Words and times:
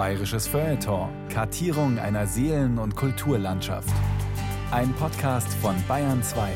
Bayerisches 0.00 0.48
Feuilleton. 0.48 1.10
Kartierung 1.28 1.98
einer 1.98 2.26
Seelen- 2.26 2.78
und 2.78 2.96
Kulturlandschaft. 2.96 3.92
Ein 4.70 4.94
Podcast 4.94 5.52
von 5.60 5.74
Bayern 5.86 6.22
2. 6.22 6.48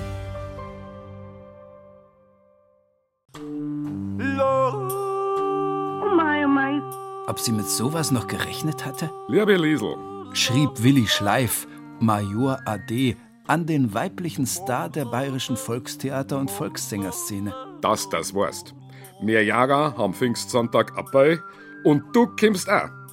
Ob 7.27 7.39
sie 7.39 7.53
mit 7.53 7.67
sowas 7.67 8.11
noch 8.13 8.29
gerechnet 8.29 8.87
hatte? 8.87 9.11
Liebe 9.29 9.57
Liesel, 9.57 9.95
schrieb 10.33 10.71
Willi 10.83 11.07
Schleif, 11.07 11.69
Major 12.01 12.61
AD, 12.65 13.15
an 13.47 13.67
den 13.67 13.93
weiblichen 13.93 14.47
Star 14.47 14.89
der 14.89 15.05
bayerischen 15.05 15.59
Volkstheater- 15.59 16.39
und 16.39 16.51
Volkssängerszene. 16.51 17.55
dass 17.83 18.09
das 18.09 18.35
weißt. 18.35 18.75
Wir 19.21 19.45
Jager 19.45 19.95
haben 19.99 20.15
Pfingstsonntag 20.15 20.97
abbei 20.97 21.39
und 21.85 22.05
du 22.15 22.27
kommst 22.41 22.71
auch. 22.71 23.04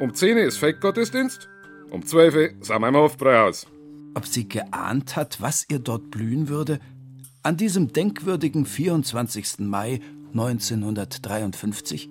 Um 0.00 0.14
10 0.14 0.38
Uhr 0.38 0.44
ist 0.44 0.56
Fettgottesdienst, 0.56 1.50
um 1.90 2.06
12 2.06 2.34
Uhr 2.34 2.48
sind 2.62 2.80
wir 2.80 2.88
im 2.88 2.96
Hofbräuhaus. 2.96 3.66
Ob 4.14 4.26
sie 4.26 4.48
geahnt 4.48 5.14
hat, 5.14 5.42
was 5.42 5.66
ihr 5.68 5.78
dort 5.78 6.10
blühen 6.10 6.48
würde? 6.48 6.80
An 7.42 7.58
diesem 7.58 7.92
denkwürdigen 7.92 8.64
24. 8.64 9.58
Mai 9.58 10.00
1953? 10.32 12.08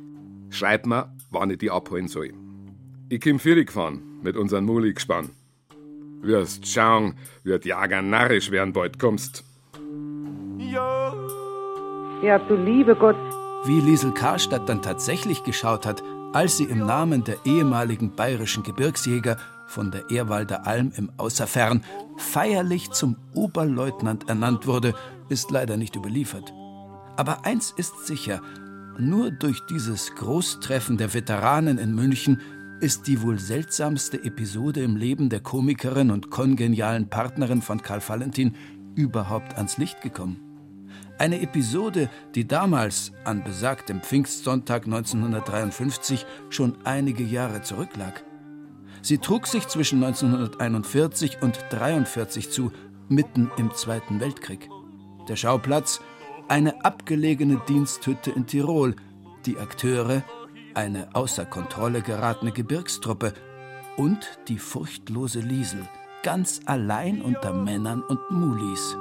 Schreib 0.52 0.86
mir, 0.86 1.12
wann 1.32 1.50
ich 1.50 1.58
die 1.58 1.72
abholen 1.72 2.08
soll. 2.08 2.32
Ich 3.10 3.22
komm 3.22 3.40
Firi 3.40 3.66
gefahren 3.66 4.04
mit 4.22 4.38
unserem 4.38 4.66
Muli 4.66 4.94
gespann. 4.94 5.32
Wirst 6.22 6.68
schauen, 6.68 7.16
wird 7.44 7.66
Jager 7.66 8.04
narrisch 8.04 8.52
werden 8.52 8.72
bald 8.72 9.00
kommst. 9.00 9.44
Ja, 10.60 12.38
du 12.38 12.56
liebe 12.56 12.96
Gott. 12.96 13.18
Wie 13.66 13.82
Liesel 13.82 14.14
Karstadt 14.14 14.70
dann 14.70 14.84
tatsächlich 14.84 15.44
geschaut 15.44 15.88
hat, 15.88 16.04
als 16.34 16.58
sie 16.58 16.66
im 16.66 16.86
Namen 16.86 17.24
der 17.24 17.38
ehemaligen 17.46 18.16
bayerischen 18.16 18.64
Gebirgsjäger 18.64 19.38
von 19.66 19.92
der 19.92 20.10
Ehrwalder 20.10 20.68
Alm 20.68 20.92
im 20.96 21.12
Außerfern 21.18 21.84
feierlich 22.18 22.92
zum 22.92 23.16
Oberleutnant 23.34 24.30
ernannt 24.30 24.68
wurde, 24.68 24.94
ist 25.30 25.52
leider 25.52 25.78
nicht 25.78 25.96
überliefert. 25.96 26.54
Aber 27.18 27.46
eins 27.46 27.74
ist 27.76 28.08
sicher, 28.08 28.42
nur 28.98 29.32
durch 29.32 29.60
dieses 29.68 30.14
Großtreffen 30.16 30.98
der 30.98 31.14
Veteranen 31.14 31.78
in 31.78 31.96
München 31.96 32.42
ist 32.82 33.08
die 33.08 33.22
wohl 33.22 33.40
seltsamste 33.40 34.24
Episode 34.24 34.82
im 34.82 34.96
Leben 34.96 35.30
der 35.30 35.42
Komikerin 35.42 36.12
und 36.12 36.30
kongenialen 36.30 37.10
Partnerin 37.10 37.62
von 37.62 37.82
Karl 37.82 38.02
Valentin 38.06 38.56
überhaupt 38.96 39.56
ans 39.58 39.78
Licht 39.78 40.02
gekommen. 40.02 40.49
Eine 41.20 41.42
Episode, 41.42 42.10
die 42.34 42.48
damals 42.48 43.12
an 43.26 43.44
besagtem 43.44 44.00
Pfingstsonntag 44.02 44.86
1953 44.86 46.26
schon 46.50 46.78
einige 46.86 47.24
Jahre 47.24 47.62
zurücklag. 47.62 48.24
Sie 49.02 49.18
trug 49.18 49.46
sich 49.46 49.68
zwischen 49.68 50.02
1941 50.02 51.42
und 51.42 51.58
1943 51.58 52.50
zu, 52.50 52.72
mitten 53.10 53.52
im 53.58 53.74
Zweiten 53.76 54.22
Weltkrieg. 54.22 54.70
Der 55.28 55.36
Schauplatz 55.36 56.00
eine 56.48 56.86
abgelegene 56.86 57.62
Diensthütte 57.68 58.32
in 58.32 58.48
Tirol, 58.48 58.96
die 59.46 59.58
Akteure 59.58 60.24
eine 60.74 61.14
außer 61.16 61.46
Kontrolle 61.46 62.02
geratene 62.02 62.54
Gebirgstruppe 62.54 63.34
und 63.98 64.40
die 64.48 64.58
furchtlose 64.58 65.42
Liesel, 65.42 65.86
ganz 66.24 66.62
allein 66.66 67.22
unter 67.22 67.54
Männern 67.54 68.04
und 68.04 68.20
Mulis. 68.32 68.96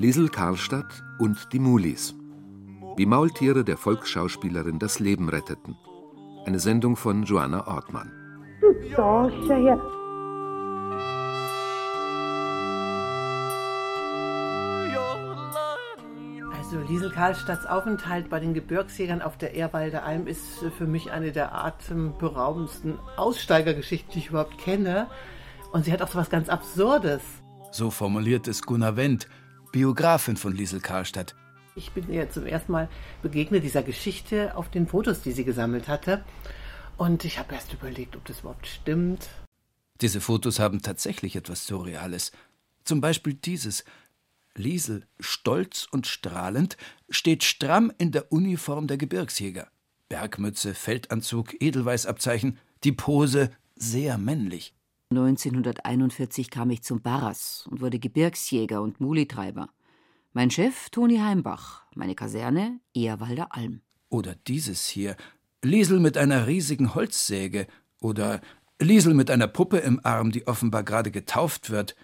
Liesel 0.00 0.30
Karlstadt 0.30 1.04
und 1.18 1.52
die 1.52 1.58
Mulis. 1.58 2.14
Wie 2.96 3.04
Maultiere 3.04 3.64
der 3.64 3.76
Volksschauspielerin 3.76 4.78
das 4.78 4.98
Leben 4.98 5.28
retteten. 5.28 5.76
Eine 6.46 6.58
Sendung 6.58 6.96
von 6.96 7.24
Joanna 7.24 7.66
Ortmann. 7.66 8.10
Du 8.62 8.72
Sascha, 8.88 9.58
ja. 9.58 9.78
Also 16.56 16.80
Liesel 16.88 17.10
Karlstadts 17.10 17.66
Aufenthalt 17.66 18.30
bei 18.30 18.40
den 18.40 18.54
Gebirgsjägern 18.54 19.20
auf 19.20 19.36
der 19.36 19.52
Ehrwalder 19.52 20.04
Alm 20.04 20.26
ist 20.26 20.64
für 20.78 20.86
mich 20.86 21.10
eine 21.10 21.30
der 21.30 21.54
atemberaubendsten 21.54 22.98
Aussteigergeschichten, 23.18 24.12
die 24.14 24.20
ich 24.20 24.28
überhaupt 24.30 24.56
kenne. 24.56 25.08
Und 25.72 25.84
sie 25.84 25.92
hat 25.92 26.00
auch 26.00 26.08
so 26.08 26.18
was 26.18 26.30
ganz 26.30 26.48
Absurdes. 26.48 27.20
So 27.70 27.90
formuliert 27.90 28.48
es 28.48 28.62
Gunnar 28.62 28.96
Wendt, 28.96 29.28
Biografin 29.72 30.36
von 30.36 30.54
Liesel 30.54 30.80
Karlstadt. 30.80 31.34
Ich 31.76 31.92
bin 31.92 32.10
ihr 32.12 32.28
zum 32.30 32.46
ersten 32.46 32.72
Mal 32.72 32.88
begegnet 33.22 33.62
dieser 33.62 33.82
Geschichte 33.82 34.56
auf 34.56 34.70
den 34.70 34.86
Fotos, 34.86 35.22
die 35.22 35.32
sie 35.32 35.44
gesammelt 35.44 35.88
hatte. 35.88 36.24
Und 36.96 37.24
ich 37.24 37.38
habe 37.38 37.54
erst 37.54 37.72
überlegt, 37.72 38.16
ob 38.16 38.24
das 38.24 38.40
überhaupt 38.40 38.66
stimmt. 38.66 39.28
Diese 40.00 40.20
Fotos 40.20 40.58
haben 40.58 40.82
tatsächlich 40.82 41.36
etwas 41.36 41.66
Surreales. 41.66 42.32
Zum 42.84 43.00
Beispiel 43.00 43.34
dieses. 43.34 43.84
Liesel, 44.56 45.06
stolz 45.20 45.86
und 45.90 46.08
strahlend, 46.08 46.76
steht 47.08 47.44
stramm 47.44 47.92
in 47.98 48.10
der 48.10 48.32
Uniform 48.32 48.88
der 48.88 48.96
Gebirgsjäger. 48.96 49.68
Bergmütze, 50.08 50.74
Feldanzug, 50.74 51.54
Edelweißabzeichen, 51.62 52.58
die 52.82 52.92
Pose 52.92 53.50
sehr 53.76 54.18
männlich. 54.18 54.74
1941 55.12 56.50
kam 56.50 56.70
ich 56.70 56.82
zum 56.82 57.02
Barras 57.02 57.66
und 57.68 57.80
wurde 57.80 57.98
Gebirgsjäger 57.98 58.80
und 58.80 59.00
Mulitreiber. 59.00 59.68
Mein 60.32 60.52
Chef 60.52 60.88
Toni 60.90 61.18
Heimbach, 61.18 61.82
meine 61.96 62.14
Kaserne 62.14 62.78
Ehrwalder 62.94 63.48
Alm. 63.50 63.80
Oder 64.08 64.36
dieses 64.46 64.86
hier. 64.86 65.16
Liesel 65.62 65.98
mit 65.98 66.16
einer 66.16 66.46
riesigen 66.46 66.94
Holzsäge. 66.94 67.66
Oder 68.00 68.40
Liesel 68.80 69.14
mit 69.14 69.32
einer 69.32 69.48
Puppe 69.48 69.78
im 69.78 69.98
Arm, 70.04 70.30
die 70.30 70.46
offenbar 70.46 70.84
gerade 70.84 71.10
getauft 71.10 71.70
wird. 71.70 71.96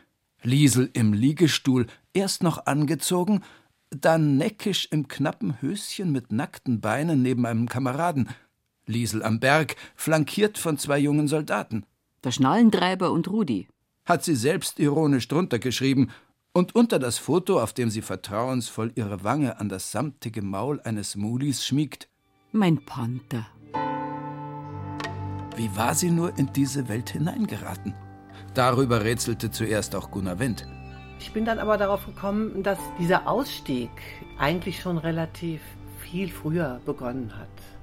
Liesel 0.42 0.90
im 0.92 1.12
Liegestuhl, 1.12 1.86
erst 2.12 2.42
noch 2.42 2.66
angezogen, 2.66 3.44
dann 3.90 4.36
neckisch 4.36 4.88
im 4.90 5.06
knappen 5.06 5.62
Höschen 5.62 6.10
mit 6.10 6.32
nackten 6.32 6.80
Beinen 6.80 7.22
neben 7.22 7.46
einem 7.46 7.68
Kameraden. 7.68 8.30
Liesel 8.86 9.22
am 9.22 9.38
Berg, 9.38 9.76
flankiert 9.94 10.58
von 10.58 10.76
zwei 10.76 10.98
jungen 10.98 11.28
Soldaten. 11.28 11.86
Der 12.26 12.32
Schnallentreiber 12.32 13.12
und 13.12 13.28
Rudi. 13.28 13.68
Hat 14.04 14.24
sie 14.24 14.34
selbst 14.34 14.80
ironisch 14.80 15.28
drunter 15.28 15.60
geschrieben 15.60 16.10
und 16.52 16.74
unter 16.74 16.98
das 16.98 17.18
Foto, 17.18 17.62
auf 17.62 17.72
dem 17.72 17.88
sie 17.88 18.02
vertrauensvoll 18.02 18.90
ihre 18.96 19.22
Wange 19.22 19.60
an 19.60 19.68
das 19.68 19.92
samtige 19.92 20.42
Maul 20.42 20.80
eines 20.80 21.14
Mulis 21.14 21.64
schmiegt. 21.64 22.08
Mein 22.50 22.84
Panther. 22.84 23.46
Wie 25.54 25.70
war 25.76 25.94
sie 25.94 26.10
nur 26.10 26.36
in 26.36 26.52
diese 26.52 26.88
Welt 26.88 27.10
hineingeraten? 27.10 27.94
Darüber 28.54 29.04
rätselte 29.04 29.52
zuerst 29.52 29.94
auch 29.94 30.10
Gunnar 30.10 30.40
Wendt. 30.40 30.66
Ich 31.20 31.32
bin 31.32 31.44
dann 31.44 31.60
aber 31.60 31.76
darauf 31.76 32.06
gekommen, 32.06 32.64
dass 32.64 32.80
dieser 32.98 33.28
Ausstieg 33.28 33.90
eigentlich 34.36 34.80
schon 34.80 34.98
relativ 34.98 35.60
viel 36.00 36.28
früher 36.28 36.80
begonnen 36.84 37.38
hat. 37.38 37.75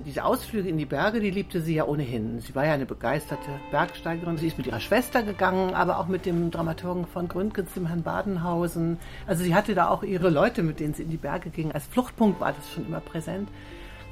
Diese 0.00 0.24
Ausflüge 0.24 0.68
in 0.68 0.76
die 0.76 0.86
Berge, 0.86 1.20
die 1.20 1.30
liebte 1.30 1.60
sie 1.60 1.76
ja 1.76 1.84
ohnehin. 1.86 2.40
Sie 2.40 2.54
war 2.54 2.66
ja 2.66 2.74
eine 2.74 2.84
begeisterte 2.84 3.48
Bergsteigerin. 3.70 4.36
Sie 4.36 4.48
ist 4.48 4.58
mit 4.58 4.66
ihrer 4.66 4.80
Schwester 4.80 5.22
gegangen, 5.22 5.72
aber 5.72 5.98
auch 5.98 6.08
mit 6.08 6.26
dem 6.26 6.50
Dramaturgen 6.50 7.06
von 7.06 7.28
Gründgens, 7.28 7.72
dem 7.74 7.86
Herrn 7.86 8.02
Badenhausen. 8.02 8.98
Also 9.26 9.44
sie 9.44 9.54
hatte 9.54 9.74
da 9.74 9.88
auch 9.88 10.02
ihre 10.02 10.30
Leute, 10.30 10.62
mit 10.62 10.80
denen 10.80 10.94
sie 10.94 11.04
in 11.04 11.10
die 11.10 11.16
Berge 11.16 11.50
ging. 11.50 11.72
Als 11.72 11.86
Fluchtpunkt 11.86 12.40
war 12.40 12.52
das 12.52 12.70
schon 12.72 12.86
immer 12.86 13.00
präsent. 13.00 13.48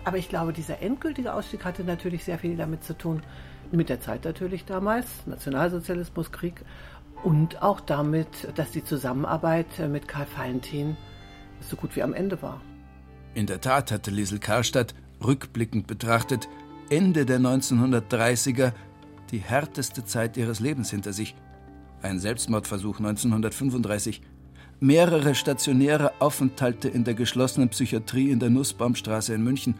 Aber 0.04 0.18
ich 0.18 0.28
glaube, 0.28 0.52
dieser 0.52 0.80
endgültige 0.80 1.34
Ausstieg 1.34 1.64
hatte 1.64 1.84
natürlich 1.84 2.24
sehr 2.24 2.38
viel 2.38 2.56
damit 2.56 2.84
zu 2.84 2.96
tun. 2.96 3.22
Mit 3.72 3.88
der 3.88 4.00
Zeit 4.00 4.24
natürlich 4.24 4.64
damals, 4.64 5.26
Nationalsozialismus, 5.26 6.30
Krieg. 6.32 6.64
Und 7.24 7.60
auch 7.60 7.80
damit, 7.80 8.48
dass 8.54 8.70
die 8.70 8.84
Zusammenarbeit 8.84 9.66
mit 9.90 10.08
Karl 10.08 10.26
Valentin 10.36 10.96
so 11.60 11.76
gut 11.76 11.96
wie 11.96 12.02
am 12.02 12.14
Ende 12.14 12.40
war. 12.40 12.60
In 13.34 13.46
der 13.46 13.60
Tat 13.60 13.90
hatte 13.92 14.10
Liesel 14.10 14.38
Karlstadt 14.38 14.94
rückblickend 15.22 15.86
betrachtet, 15.86 16.48
Ende 16.90 17.24
der 17.24 17.40
1930er 17.40 18.72
die 19.30 19.38
härteste 19.38 20.04
Zeit 20.04 20.36
ihres 20.36 20.60
Lebens 20.60 20.90
hinter 20.90 21.12
sich. 21.12 21.34
Ein 22.02 22.18
Selbstmordversuch 22.18 22.98
1935, 22.98 24.20
mehrere 24.80 25.34
stationäre 25.34 26.12
Aufenthalte 26.20 26.88
in 26.88 27.04
der 27.04 27.14
geschlossenen 27.14 27.68
Psychiatrie 27.70 28.30
in 28.30 28.40
der 28.40 28.50
Nussbaumstraße 28.50 29.32
in 29.34 29.42
München, 29.42 29.76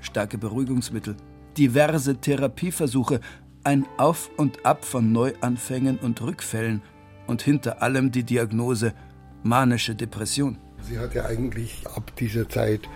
starke 0.00 0.38
Beruhigungsmittel, 0.38 1.16
diverse 1.58 2.16
Therapieversuche, 2.16 3.20
ein 3.64 3.84
Auf 3.98 4.30
und 4.36 4.64
Ab 4.64 4.84
von 4.84 5.10
Neuanfängen 5.12 5.98
und 5.98 6.22
Rückfällen. 6.22 6.82
Und 7.26 7.42
hinter 7.42 7.82
allem 7.82 8.12
die 8.12 8.22
Diagnose 8.22 8.94
manische 9.42 9.96
Depression. 9.96 10.58
Sie 10.80 10.98
hat 10.98 11.14
ja 11.14 11.24
eigentlich 11.24 11.84
ab 11.88 12.14
dieser 12.16 12.48
Zeit 12.48 12.88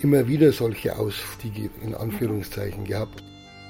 immer 0.00 0.26
wieder 0.28 0.52
solche 0.52 0.96
Ausstiege 0.96 1.70
in 1.82 1.94
Anführungszeichen 1.94 2.84
gehabt. 2.84 3.22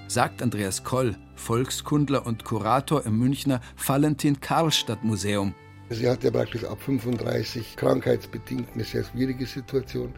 Sagt 0.08 0.42
Andreas 0.42 0.84
Koll, 0.84 1.16
Volkskundler 1.34 2.26
und 2.26 2.44
Kurator 2.44 3.04
im 3.04 3.19
Münchner 3.19 3.60
Valentin 3.76 4.40
Karlstadt 4.40 5.04
Museum. 5.04 5.54
Sie 5.90 6.08
hatte 6.08 6.30
praktisch 6.30 6.64
ab 6.64 6.82
35 6.82 7.76
krankheitsbedingt 7.76 8.69
eine 8.75 8.84
sehr 8.84 9.04
schwierige 9.04 9.46
Situation. 9.46 10.12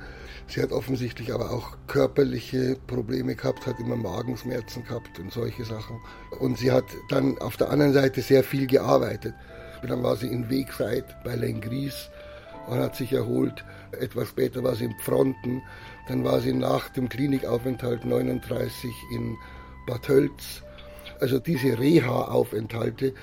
Sie 0.48 0.60
hat 0.60 0.72
offensichtlich 0.72 1.32
aber 1.32 1.52
auch 1.52 1.76
körperliche 1.86 2.76
Probleme 2.88 3.36
gehabt, 3.36 3.66
hat 3.68 3.78
immer 3.78 3.96
Magenschmerzen 3.96 4.82
gehabt 4.82 5.20
und 5.20 5.32
solche 5.32 5.64
Sachen. 5.64 6.00
Und 6.40 6.58
sie 6.58 6.72
hat 6.72 6.86
dann 7.08 7.38
auf 7.38 7.56
der 7.56 7.70
anderen 7.70 7.92
Seite 7.92 8.20
sehr 8.20 8.42
viel 8.42 8.66
gearbeitet. 8.66 9.34
Dann 9.86 10.02
war 10.02 10.16
sie 10.16 10.26
in 10.26 10.50
Wegscheid 10.50 11.04
bei 11.22 11.36
Lengries 11.36 12.10
und 12.66 12.78
hat 12.78 12.96
sich 12.96 13.12
erholt. 13.12 13.64
Etwas 13.92 14.28
später 14.28 14.64
war 14.64 14.74
sie 14.74 14.86
in 14.86 14.98
Fronten. 14.98 15.62
Dann 16.08 16.24
war 16.24 16.40
sie 16.40 16.52
nach 16.52 16.88
dem 16.88 17.08
Klinikaufenthalt 17.08 18.04
39 18.04 18.90
in 19.12 19.36
Bad 19.86 20.08
Hölz. 20.08 20.62
Also 21.20 21.38
diese 21.38 21.78
Reha-Aufenthalte, 21.78 23.14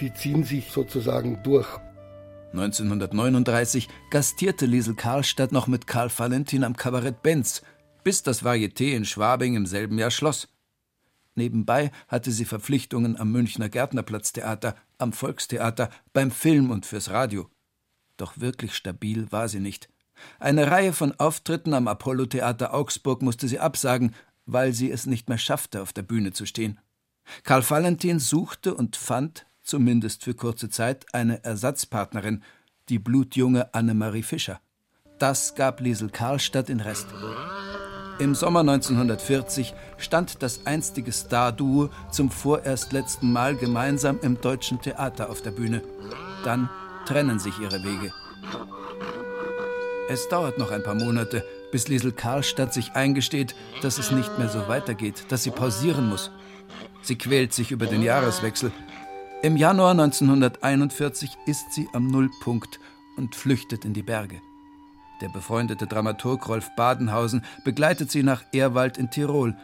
die 0.00 0.12
ziehen 0.12 0.44
sich 0.44 0.70
sozusagen 0.70 1.42
durch. 1.42 1.68
1939 2.52 3.88
gastierte 4.10 4.66
Liesel 4.66 4.94
Karlstadt 4.94 5.52
noch 5.52 5.66
mit 5.66 5.86
Karl 5.86 6.10
Valentin 6.16 6.64
am 6.64 6.76
Kabarett 6.76 7.22
Benz, 7.22 7.62
bis 8.04 8.22
das 8.22 8.44
Varieté 8.44 8.94
in 8.94 9.04
Schwabing 9.04 9.56
im 9.56 9.66
selben 9.66 9.98
Jahr 9.98 10.10
schloss. 10.10 10.48
Nebenbei 11.34 11.90
hatte 12.08 12.32
sie 12.32 12.46
Verpflichtungen 12.46 13.18
am 13.18 13.30
Münchner 13.30 13.68
Gärtnerplatztheater, 13.68 14.74
am 14.96 15.12
Volkstheater, 15.12 15.90
beim 16.12 16.30
Film 16.30 16.70
und 16.70 16.86
fürs 16.86 17.10
Radio. 17.10 17.50
Doch 18.16 18.38
wirklich 18.38 18.74
stabil 18.74 19.30
war 19.30 19.48
sie 19.48 19.60
nicht. 19.60 19.90
Eine 20.38 20.70
Reihe 20.70 20.92
von 20.92 21.12
Auftritten 21.18 21.74
am 21.74 21.88
Apollo-Theater 21.88 22.74
Augsburg 22.74 23.22
musste 23.22 23.48
sie 23.48 23.58
absagen, 23.58 24.14
weil 24.46 24.72
sie 24.72 24.90
es 24.90 25.06
nicht 25.06 25.28
mehr 25.28 25.38
schaffte, 25.38 25.82
auf 25.82 25.92
der 25.92 26.02
Bühne 26.02 26.32
zu 26.32 26.46
stehen. 26.46 26.78
Karl 27.42 27.68
Valentin 27.68 28.20
suchte 28.20 28.74
und 28.74 28.96
fand, 28.96 29.46
zumindest 29.62 30.24
für 30.24 30.34
kurze 30.34 30.68
Zeit, 30.68 31.06
eine 31.12 31.42
Ersatzpartnerin, 31.44 32.42
die 32.88 32.98
blutjunge 32.98 33.74
Annemarie 33.74 34.22
Fischer. 34.22 34.60
Das 35.18 35.54
gab 35.54 35.80
Liesel 35.80 36.10
Karlstadt 36.10 36.68
den 36.68 36.80
Rest. 36.80 37.06
Im 38.18 38.34
Sommer 38.34 38.60
1940 38.60 39.74
stand 39.98 40.42
das 40.42 40.66
einstige 40.66 41.12
Star-Duo 41.12 41.90
zum 42.10 42.30
vorerst 42.30 42.92
letzten 42.92 43.32
Mal 43.32 43.56
gemeinsam 43.56 44.18
im 44.22 44.40
Deutschen 44.40 44.80
Theater 44.80 45.28
auf 45.28 45.42
der 45.42 45.50
Bühne. 45.50 45.82
Dann 46.44 46.70
trennen 47.06 47.38
sich 47.38 47.58
ihre 47.58 47.82
Wege. 47.82 48.12
Es 50.08 50.28
dauert 50.28 50.56
noch 50.56 50.70
ein 50.70 50.84
paar 50.84 50.94
Monate, 50.94 51.44
bis 51.72 51.88
Liesel 51.88 52.12
Karlstadt 52.12 52.72
sich 52.72 52.92
eingesteht, 52.92 53.56
dass 53.82 53.98
es 53.98 54.12
nicht 54.12 54.38
mehr 54.38 54.48
so 54.48 54.68
weitergeht, 54.68 55.24
dass 55.30 55.42
sie 55.42 55.50
pausieren 55.50 56.08
muss. 56.08 56.30
Sie 57.02 57.18
quält 57.18 57.52
sich 57.52 57.72
über 57.72 57.86
den 57.86 58.02
Jahreswechsel. 58.02 58.70
Im 59.42 59.56
Januar 59.56 59.90
1941 59.90 61.36
ist 61.46 61.72
sie 61.72 61.88
am 61.92 62.06
Nullpunkt 62.06 62.78
und 63.16 63.34
flüchtet 63.34 63.84
in 63.84 63.94
die 63.94 64.02
Berge. 64.02 64.40
Der 65.20 65.28
befreundete 65.28 65.86
Dramaturg 65.88 66.48
Rolf 66.48 66.70
Badenhausen 66.76 67.44
begleitet 67.64 68.10
sie 68.10 68.22
nach 68.22 68.44
Ehrwald 68.52 68.98
in 68.98 69.10
Tirol. 69.10 69.56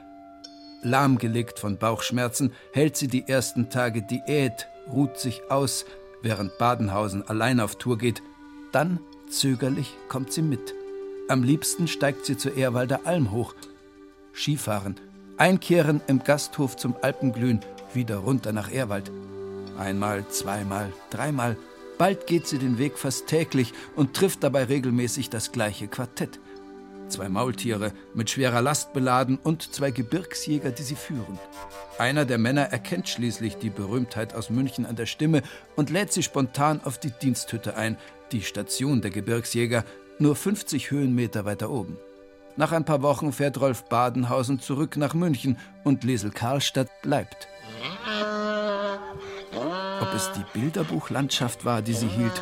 Lahmgelegt 0.83 1.61
von 1.61 1.79
Bauchschmerzen 1.79 2.53
hält 2.73 2.97
sie 2.97 3.06
die 3.06 3.29
ersten 3.29 3.71
Tage 3.71 4.03
Diät, 4.03 4.67
ruht 4.91 5.19
sich 5.19 5.41
aus, 5.50 5.85
während 6.21 6.59
Badenhausen 6.59 7.29
allein 7.29 7.61
auf 7.61 7.77
Tour 7.77 7.97
geht. 7.97 8.23
Dann, 8.73 8.99
zögerlich, 9.32 9.96
kommt 10.08 10.32
sie 10.32 10.43
mit. 10.43 10.75
Am 11.29 11.43
liebsten 11.43 11.88
steigt 11.88 12.26
sie 12.26 12.37
zur 12.37 12.56
Ehrwalder 12.56 13.00
Alm 13.05 13.32
hoch. 13.32 13.55
Skifahren, 14.34 14.96
einkehren 15.37 16.00
im 16.06 16.23
Gasthof 16.23 16.76
zum 16.76 16.94
Alpenglühen, 17.02 17.61
wieder 17.94 18.19
runter 18.19 18.52
nach 18.52 18.73
Ehrwald. 18.73 19.11
Einmal, 19.79 20.29
zweimal, 20.29 20.93
dreimal. 21.11 21.56
Bald 21.99 22.26
geht 22.26 22.46
sie 22.46 22.58
den 22.58 22.79
Weg 22.79 22.99
fast 22.99 23.26
täglich 23.26 23.73
und 23.96 24.14
trifft 24.14 24.43
dabei 24.43 24.64
regelmäßig 24.64 25.31
das 25.31 25.52
gleiche 25.52 25.88
Quartett. 25.88 26.40
Zwei 27.12 27.29
Maultiere 27.29 27.93
mit 28.14 28.31
schwerer 28.31 28.62
Last 28.62 28.94
beladen 28.94 29.38
und 29.43 29.75
zwei 29.75 29.91
Gebirgsjäger, 29.91 30.70
die 30.70 30.82
sie 30.82 30.97
führen. 30.97 31.38
Einer 31.99 32.25
der 32.25 32.38
Männer 32.38 32.62
erkennt 32.62 33.06
schließlich 33.06 33.56
die 33.56 33.69
Berühmtheit 33.69 34.35
aus 34.35 34.49
München 34.49 34.87
an 34.87 34.97
der 34.97 35.05
Stimme 35.05 35.43
und 35.76 35.91
lädt 35.91 36.11
sie 36.11 36.23
spontan 36.23 36.81
auf 36.82 36.97
die 36.97 37.11
Diensthütte 37.11 37.76
ein, 37.76 37.99
die 38.32 38.41
Station 38.41 39.03
der 39.03 39.11
Gebirgsjäger, 39.11 39.85
nur 40.19 40.35
50 40.35 40.91
Höhenmeter 40.91 41.44
weiter 41.44 41.69
oben. 41.69 41.99
Nach 42.56 42.73
ein 42.73 42.87
paar 42.87 43.03
Wochen 43.03 43.31
fährt 43.31 43.61
Rolf 43.61 43.85
Badenhausen 43.91 44.58
zurück 44.58 44.97
nach 44.97 45.12
München 45.12 45.58
und 45.85 46.05
Liesel 46.05 46.31
Karlstadt 46.31 46.88
bleibt. 47.03 47.47
Ob 50.00 50.15
es 50.15 50.31
die 50.32 50.58
Bilderbuchlandschaft 50.58 51.67
war, 51.67 51.82
die 51.82 51.93
sie 51.93 52.08
hielt, 52.08 52.41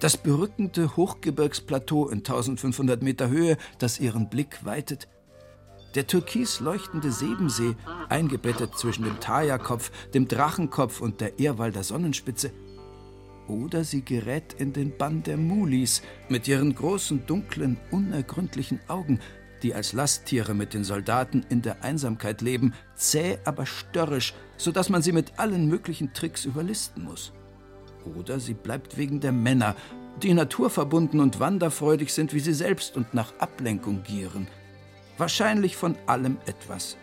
das 0.00 0.16
berückende 0.16 0.96
Hochgebirgsplateau 0.96 2.08
in 2.08 2.18
1500 2.18 3.02
Meter 3.02 3.28
Höhe, 3.28 3.56
das 3.78 4.00
ihren 4.00 4.28
Blick 4.28 4.64
weitet, 4.64 5.08
der 5.94 6.06
türkis 6.06 6.60
leuchtende 6.60 7.10
Sebensee, 7.10 7.74
eingebettet 8.08 8.76
zwischen 8.76 9.04
dem 9.04 9.18
Thaya-Kopf, 9.18 9.90
dem 10.12 10.28
Drachenkopf 10.28 11.00
und 11.00 11.20
der 11.20 11.38
Ehrwalder 11.38 11.82
Sonnenspitze, 11.82 12.52
oder 13.48 13.84
sie 13.84 14.04
gerät 14.04 14.54
in 14.54 14.72
den 14.72 14.96
Bann 14.96 15.22
der 15.22 15.36
Mulis 15.36 16.02
mit 16.28 16.48
ihren 16.48 16.74
großen, 16.74 17.26
dunklen, 17.26 17.78
unergründlichen 17.90 18.80
Augen, 18.88 19.20
die 19.62 19.74
als 19.74 19.92
Lasttiere 19.94 20.52
mit 20.52 20.74
den 20.74 20.84
Soldaten 20.84 21.46
in 21.48 21.62
der 21.62 21.82
Einsamkeit 21.82 22.42
leben, 22.42 22.74
zäh, 22.94 23.38
aber 23.44 23.64
störrisch, 23.64 24.34
so 24.58 24.72
dass 24.72 24.90
man 24.90 25.00
sie 25.00 25.12
mit 25.12 25.38
allen 25.38 25.66
möglichen 25.66 26.12
Tricks 26.12 26.44
überlisten 26.44 27.04
muss. 27.04 27.32
Oder 28.18 28.40
sie 28.40 28.54
bleibt 28.54 28.96
wegen 28.96 29.20
der 29.20 29.32
Männer, 29.32 29.74
die 30.22 30.32
naturverbunden 30.32 31.20
und 31.20 31.40
wanderfreudig 31.40 32.12
sind 32.12 32.32
wie 32.32 32.40
sie 32.40 32.54
selbst 32.54 32.96
und 32.96 33.12
nach 33.14 33.32
Ablenkung 33.38 34.02
gieren. 34.02 34.46
Wahrscheinlich 35.18 35.76
von 35.76 35.96
allem 36.06 36.38
etwas. 36.46 36.96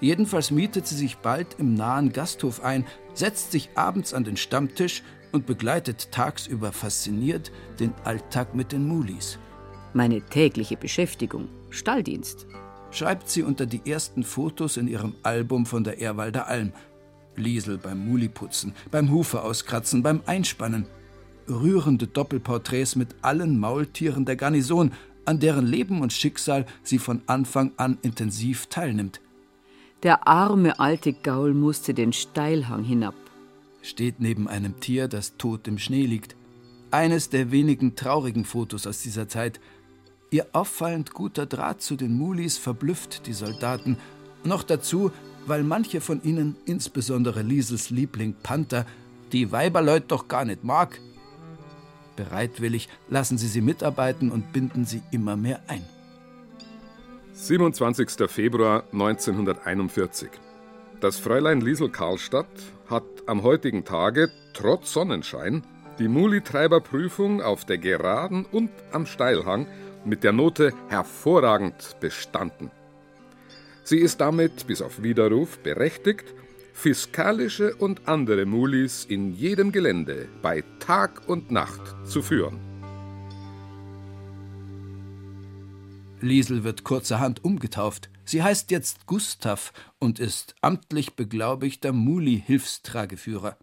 Jedenfalls 0.00 0.50
mietet 0.50 0.86
sie 0.86 0.96
sich 0.96 1.18
bald 1.18 1.58
im 1.58 1.74
nahen 1.74 2.12
Gasthof 2.12 2.62
ein, 2.62 2.84
setzt 3.14 3.52
sich 3.52 3.70
abends 3.74 4.12
an 4.12 4.24
den 4.24 4.36
Stammtisch 4.36 5.02
und 5.32 5.46
begleitet 5.46 6.12
tagsüber 6.12 6.72
fasziniert 6.72 7.50
den 7.80 7.94
Alltag 8.04 8.54
mit 8.54 8.72
den 8.72 8.86
Mulis. 8.86 9.38
Meine 9.94 10.20
tägliche 10.20 10.76
Beschäftigung, 10.76 11.48
Stalldienst. 11.70 12.46
Schreibt 12.90 13.28
sie 13.28 13.42
unter 13.42 13.66
die 13.66 13.90
ersten 13.90 14.22
Fotos 14.22 14.76
in 14.76 14.88
ihrem 14.88 15.14
Album 15.22 15.66
von 15.66 15.84
der 15.84 15.98
Ehrwalder 15.98 16.46
Alm. 16.46 16.72
Liesel 17.38 17.78
beim 17.78 18.06
Muliputzen, 18.06 18.74
beim 18.90 19.10
Hufe 19.10 19.42
auskratzen, 19.42 20.02
beim 20.02 20.20
Einspannen. 20.26 20.86
Rührende 21.48 22.06
Doppelporträts 22.06 22.96
mit 22.96 23.14
allen 23.22 23.58
Maultieren 23.58 24.24
der 24.24 24.36
Garnison, 24.36 24.92
an 25.24 25.40
deren 25.40 25.66
Leben 25.66 26.00
und 26.00 26.12
Schicksal 26.12 26.66
sie 26.82 26.98
von 26.98 27.22
Anfang 27.26 27.72
an 27.76 27.98
intensiv 28.02 28.66
teilnimmt. 28.66 29.20
Der 30.02 30.28
arme 30.28 30.78
alte 30.78 31.12
Gaul 31.12 31.54
musste 31.54 31.94
den 31.94 32.12
Steilhang 32.12 32.84
hinab. 32.84 33.14
Steht 33.82 34.20
neben 34.20 34.48
einem 34.48 34.80
Tier, 34.80 35.08
das 35.08 35.36
tot 35.36 35.66
im 35.68 35.78
Schnee 35.78 36.06
liegt. 36.06 36.36
Eines 36.90 37.30
der 37.30 37.50
wenigen 37.50 37.96
traurigen 37.96 38.44
Fotos 38.44 38.86
aus 38.86 39.02
dieser 39.02 39.28
Zeit. 39.28 39.60
Ihr 40.30 40.46
auffallend 40.52 41.12
guter 41.12 41.46
Draht 41.46 41.82
zu 41.82 41.96
den 41.96 42.16
Mulis 42.16 42.58
verblüfft 42.58 43.26
die 43.26 43.32
Soldaten. 43.32 43.96
Noch 44.44 44.62
dazu, 44.62 45.10
weil 45.46 45.62
manche 45.62 46.00
von 46.00 46.22
ihnen, 46.22 46.56
insbesondere 46.66 47.42
Liesels 47.42 47.90
Liebling 47.90 48.34
Panther, 48.42 48.84
die 49.32 49.52
Weiberleut 49.52 50.04
doch 50.08 50.28
gar 50.28 50.44
nicht 50.44 50.64
mag. 50.64 51.00
Bereitwillig 52.16 52.88
lassen 53.08 53.38
sie 53.38 53.48
sie 53.48 53.60
mitarbeiten 53.60 54.30
und 54.30 54.52
binden 54.52 54.84
sie 54.84 55.02
immer 55.10 55.36
mehr 55.36 55.60
ein. 55.68 55.84
27. 57.34 58.30
Februar 58.30 58.84
1941. 58.92 60.30
Das 61.00 61.18
Fräulein 61.18 61.60
Liesel 61.60 61.90
Karlstadt 61.90 62.46
hat 62.88 63.04
am 63.26 63.42
heutigen 63.42 63.84
Tage 63.84 64.30
trotz 64.54 64.92
Sonnenschein 64.92 65.62
die 65.98 66.08
Mulitreiberprüfung 66.08 67.42
auf 67.42 67.64
der 67.64 67.78
Geraden 67.78 68.46
und 68.50 68.70
am 68.92 69.06
Steilhang 69.06 69.66
mit 70.04 70.24
der 70.24 70.32
Note 70.32 70.72
hervorragend 70.88 71.96
bestanden. 72.00 72.70
Sie 73.86 73.98
ist 73.98 74.20
damit 74.20 74.66
bis 74.66 74.82
auf 74.82 75.04
Widerruf 75.04 75.60
berechtigt, 75.60 76.34
fiskalische 76.72 77.76
und 77.76 78.08
andere 78.08 78.44
Mulis 78.44 79.04
in 79.04 79.32
jedem 79.32 79.70
Gelände 79.70 80.28
bei 80.42 80.64
Tag 80.80 81.28
und 81.28 81.52
Nacht 81.52 81.94
zu 82.04 82.20
führen. 82.20 82.58
Liesel 86.20 86.64
wird 86.64 86.82
kurzerhand 86.82 87.44
umgetauft. 87.44 88.10
Sie 88.24 88.42
heißt 88.42 88.72
jetzt 88.72 89.06
Gustav 89.06 89.72
und 90.00 90.18
ist 90.18 90.56
amtlich 90.62 91.14
beglaubigter 91.14 91.92
Muli-Hilfstrageführer. 91.92 93.56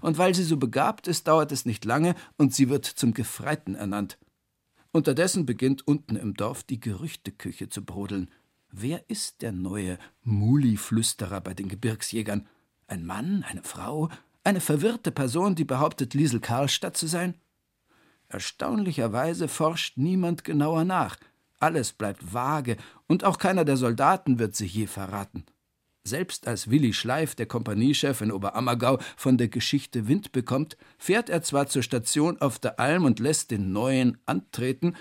Und 0.00 0.18
weil 0.18 0.34
sie 0.34 0.42
so 0.42 0.56
begabt 0.56 1.06
ist, 1.06 1.28
dauert 1.28 1.52
es 1.52 1.66
nicht 1.66 1.84
lange 1.84 2.16
und 2.36 2.52
sie 2.52 2.68
wird 2.68 2.84
zum 2.84 3.14
Gefreiten 3.14 3.76
ernannt. 3.76 4.18
Unterdessen 4.90 5.46
beginnt 5.46 5.86
unten 5.86 6.16
im 6.16 6.34
Dorf 6.34 6.64
die 6.64 6.80
Gerüchteküche 6.80 7.68
zu 7.68 7.84
brodeln. 7.84 8.28
Wer 8.74 9.08
ist 9.08 9.42
der 9.42 9.52
neue 9.52 9.98
Muli-Flüsterer 10.22 11.42
bei 11.42 11.52
den 11.52 11.68
Gebirgsjägern? 11.68 12.48
Ein 12.86 13.04
Mann, 13.04 13.44
eine 13.48 13.62
Frau, 13.62 14.08
Eine 14.44 14.60
verwirrte 14.60 15.12
Person, 15.12 15.54
die 15.54 15.64
behauptet, 15.64 16.14
Liesel 16.14 16.40
Karlstadt 16.40 16.96
zu 16.96 17.06
sein? 17.06 17.36
Erstaunlicherweise 18.28 19.46
forscht 19.46 19.96
niemand 19.98 20.42
genauer 20.42 20.84
nach. 20.84 21.16
Alles 21.60 21.92
bleibt 21.92 22.32
vage, 22.32 22.76
und 23.06 23.22
auch 23.22 23.38
keiner 23.38 23.64
der 23.64 23.76
Soldaten 23.76 24.40
wird 24.40 24.56
sich 24.56 24.74
je 24.74 24.86
verraten. 24.86 25.44
Selbst 26.02 26.48
als 26.48 26.68
Willi 26.68 26.92
Schleif, 26.92 27.36
der 27.36 27.46
Kompaniechef 27.46 28.20
in 28.20 28.32
Oberammergau, 28.32 28.98
von 29.16 29.38
der 29.38 29.46
Geschichte 29.46 30.08
Wind 30.08 30.32
bekommt, 30.32 30.76
fährt 30.98 31.30
er 31.30 31.42
zwar 31.42 31.68
zur 31.68 31.84
Station 31.84 32.40
auf 32.40 32.58
der 32.58 32.80
Alm 32.80 33.04
und 33.04 33.20
lässt 33.20 33.52
den 33.52 33.70
Neuen 33.70 34.18
antreten, 34.26 34.96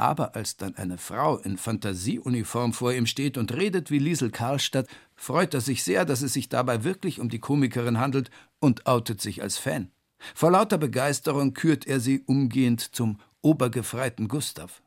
aber 0.00 0.34
als 0.34 0.56
dann 0.56 0.76
eine 0.76 0.96
Frau 0.96 1.36
in 1.36 1.58
Fantasieuniform 1.58 2.72
vor 2.72 2.92
ihm 2.92 3.04
steht 3.04 3.36
und 3.36 3.52
redet 3.52 3.90
wie 3.90 3.98
Liesel 3.98 4.30
Karlstadt, 4.30 4.88
freut 5.14 5.52
er 5.52 5.60
sich 5.60 5.84
sehr, 5.84 6.06
dass 6.06 6.22
es 6.22 6.32
sich 6.32 6.48
dabei 6.48 6.84
wirklich 6.84 7.20
um 7.20 7.28
die 7.28 7.38
Komikerin 7.38 7.98
handelt 7.98 8.30
und 8.60 8.86
outet 8.86 9.20
sich 9.20 9.42
als 9.42 9.58
Fan. 9.58 9.90
Vor 10.34 10.52
lauter 10.52 10.78
Begeisterung 10.78 11.52
kürt 11.52 11.86
er 11.86 12.00
sie 12.00 12.20
umgehend 12.20 12.80
zum 12.80 13.18
obergefreiten 13.42 14.28
Gustav. 14.28 14.82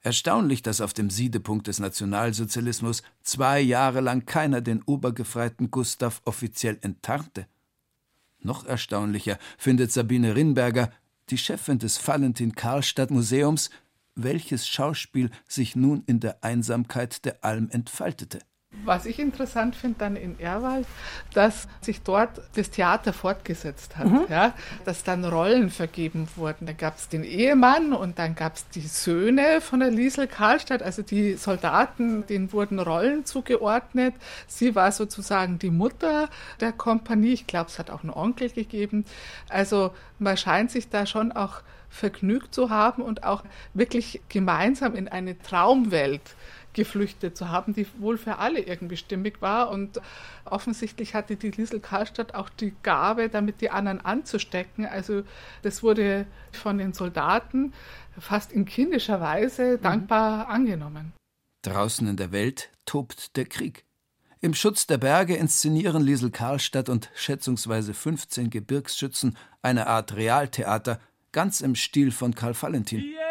Erstaunlich, 0.00 0.62
dass 0.62 0.80
auf 0.80 0.94
dem 0.94 1.10
Siedepunkt 1.10 1.66
des 1.66 1.80
Nationalsozialismus 1.80 3.02
zwei 3.22 3.60
Jahre 3.60 4.00
lang 4.00 4.26
keiner 4.26 4.60
den 4.60 4.80
obergefreiten 4.82 5.72
Gustav 5.72 6.22
offiziell 6.24 6.78
enttarnte. 6.82 7.48
Noch 8.40 8.64
erstaunlicher 8.64 9.38
findet 9.56 9.90
Sabine 9.90 10.36
Rinberger, 10.36 10.92
die 11.30 11.38
Chefin 11.38 11.80
des 11.80 12.06
Valentin 12.06 12.54
Karlstadt 12.54 13.10
Museums, 13.10 13.70
welches 14.18 14.68
Schauspiel 14.68 15.30
sich 15.46 15.76
nun 15.76 16.02
in 16.06 16.20
der 16.20 16.44
Einsamkeit 16.44 17.24
der 17.24 17.44
Alm 17.44 17.68
entfaltete. 17.70 18.40
Was 18.84 19.06
ich 19.06 19.18
interessant 19.18 19.74
finde 19.74 19.98
dann 19.98 20.14
in 20.14 20.38
Erwald, 20.38 20.86
dass 21.32 21.68
sich 21.80 22.02
dort 22.02 22.42
das 22.54 22.70
Theater 22.70 23.14
fortgesetzt 23.14 23.96
hat, 23.96 24.06
mhm. 24.06 24.26
ja, 24.28 24.52
dass 24.84 25.04
dann 25.04 25.24
Rollen 25.24 25.70
vergeben 25.70 26.28
wurden. 26.36 26.66
Da 26.66 26.74
gab 26.74 26.98
es 26.98 27.08
den 27.08 27.24
Ehemann 27.24 27.94
und 27.94 28.18
dann 28.18 28.34
gab 28.34 28.56
es 28.56 28.68
die 28.68 28.82
Söhne 28.82 29.62
von 29.62 29.80
der 29.80 29.90
Liesel 29.90 30.26
Karlstadt, 30.26 30.82
also 30.82 31.00
die 31.00 31.34
Soldaten, 31.34 32.26
denen 32.26 32.52
wurden 32.52 32.78
Rollen 32.78 33.24
zugeordnet. 33.24 34.14
Sie 34.46 34.74
war 34.74 34.92
sozusagen 34.92 35.58
die 35.58 35.70
Mutter 35.70 36.28
der 36.60 36.72
Kompanie. 36.72 37.32
Ich 37.32 37.46
glaube, 37.46 37.70
es 37.70 37.78
hat 37.78 37.90
auch 37.90 38.02
einen 38.02 38.12
Onkel 38.12 38.50
gegeben. 38.50 39.06
Also 39.48 39.92
man 40.18 40.36
scheint 40.36 40.70
sich 40.70 40.90
da 40.90 41.06
schon 41.06 41.32
auch 41.32 41.62
vergnügt 41.88 42.54
zu 42.54 42.70
haben 42.70 43.02
und 43.02 43.24
auch 43.24 43.44
wirklich 43.74 44.20
gemeinsam 44.28 44.94
in 44.94 45.08
eine 45.08 45.38
Traumwelt 45.38 46.36
geflüchtet 46.74 47.36
zu 47.36 47.48
haben, 47.48 47.74
die 47.74 47.86
wohl 47.98 48.18
für 48.18 48.38
alle 48.38 48.60
irgendwie 48.60 48.96
stimmig 48.96 49.40
war. 49.40 49.70
Und 49.70 50.00
offensichtlich 50.44 51.14
hatte 51.14 51.36
die 51.36 51.50
Liesel 51.50 51.80
Karlstadt 51.80 52.34
auch 52.34 52.48
die 52.48 52.74
Gabe, 52.82 53.28
damit 53.28 53.60
die 53.60 53.70
anderen 53.70 54.00
anzustecken. 54.00 54.86
Also 54.86 55.22
das 55.62 55.82
wurde 55.82 56.26
von 56.52 56.78
den 56.78 56.92
Soldaten 56.92 57.72
fast 58.18 58.52
in 58.52 58.64
kindischer 58.64 59.20
Weise 59.20 59.78
mhm. 59.78 59.82
dankbar 59.82 60.48
angenommen. 60.48 61.12
Draußen 61.62 62.06
in 62.06 62.16
der 62.16 62.32
Welt 62.32 62.70
tobt 62.86 63.36
der 63.36 63.46
Krieg. 63.46 63.84
Im 64.40 64.54
Schutz 64.54 64.86
der 64.86 64.98
Berge 64.98 65.34
inszenieren 65.34 66.00
Liesel 66.00 66.30
Karlstadt 66.30 66.88
und 66.88 67.10
schätzungsweise 67.16 67.92
15 67.92 68.50
Gebirgsschützen 68.50 69.36
eine 69.62 69.88
Art 69.88 70.14
Realtheater, 70.14 71.00
ganz 71.32 71.60
im 71.60 71.74
Stil 71.74 72.10
von 72.10 72.34
Karl 72.34 72.54
Valentin. 72.60 73.00
Yeah. 73.00 73.28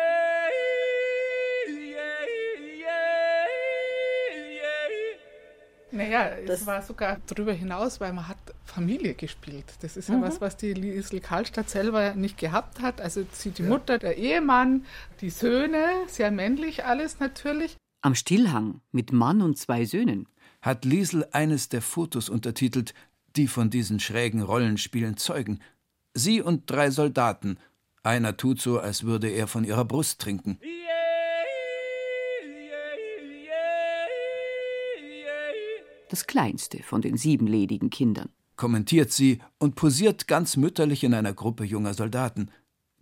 Naja, 5.97 6.31
das 6.45 6.61
es 6.61 6.67
war 6.67 6.81
sogar 6.81 7.17
darüber 7.27 7.53
hinaus, 7.53 7.99
weil 7.99 8.13
man 8.13 8.27
hat 8.27 8.37
Familie 8.65 9.15
gespielt. 9.15 9.65
Das 9.81 9.97
ist 9.97 10.09
ja 10.09 10.15
mhm. 10.15 10.21
was, 10.21 10.41
was 10.41 10.57
die 10.57 10.73
Liesel 10.73 11.19
Karlstadt 11.19 11.69
selber 11.69 12.13
nicht 12.13 12.37
gehabt 12.37 12.81
hat. 12.81 13.01
Also 13.01 13.25
sie, 13.31 13.51
die 13.51 13.63
ja. 13.63 13.69
Mutter, 13.69 13.97
der 13.97 14.17
Ehemann, 14.17 14.85
die 15.21 15.29
Söhne, 15.29 15.87
sehr 16.07 16.29
männlich 16.31 16.85
alles 16.85 17.19
natürlich. 17.19 17.77
Am 18.01 18.15
Stillhang 18.15 18.81
mit 18.91 19.11
Mann 19.11 19.41
und 19.41 19.57
zwei 19.57 19.85
Söhnen 19.85 20.27
hat 20.61 20.85
Liesel 20.85 21.27
eines 21.31 21.69
der 21.69 21.81
Fotos 21.81 22.29
untertitelt, 22.29 22.93
die 23.35 23.47
von 23.47 23.69
diesen 23.69 23.99
schrägen 23.99 24.41
Rollenspielen 24.41 25.17
zeugen. 25.17 25.59
Sie 26.13 26.41
und 26.41 26.69
drei 26.69 26.91
Soldaten. 26.91 27.57
Einer 28.03 28.37
tut 28.37 28.61
so, 28.61 28.79
als 28.79 29.03
würde 29.03 29.29
er 29.29 29.47
von 29.47 29.63
ihrer 29.63 29.85
Brust 29.85 30.21
trinken. 30.21 30.59
Das 36.09 36.25
kleinste 36.25 36.83
von 36.83 37.01
den 37.01 37.17
sieben 37.17 37.47
ledigen 37.47 37.89
Kindern. 37.89 38.29
Kommentiert 38.55 39.11
sie 39.11 39.39
und 39.59 39.75
posiert 39.75 40.27
ganz 40.27 40.57
mütterlich 40.57 41.03
in 41.03 41.13
einer 41.13 41.33
Gruppe 41.33 41.63
junger 41.63 41.93
Soldaten. 41.93 42.49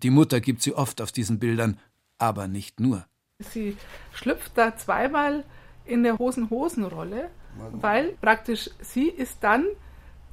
Die 0.04 0.10
Mutter 0.10 0.42
gibt 0.42 0.62
sie 0.62 0.74
oft 0.74 1.02
auf 1.02 1.12
diesen 1.12 1.40
Bildern, 1.40 1.80
aber 2.18 2.48
nicht 2.48 2.80
nur. 2.80 3.06
Sie 3.40 3.78
schlüpft 4.14 4.58
da 4.58 4.76
zweimal 4.76 5.46
in 5.86 6.04
der 6.04 6.18
Hosen-Hosen-Rolle, 6.18 7.30
weil 7.72 8.14
praktisch 8.22 8.70
sie 8.82 9.08
ist 9.08 9.38
dann 9.42 9.66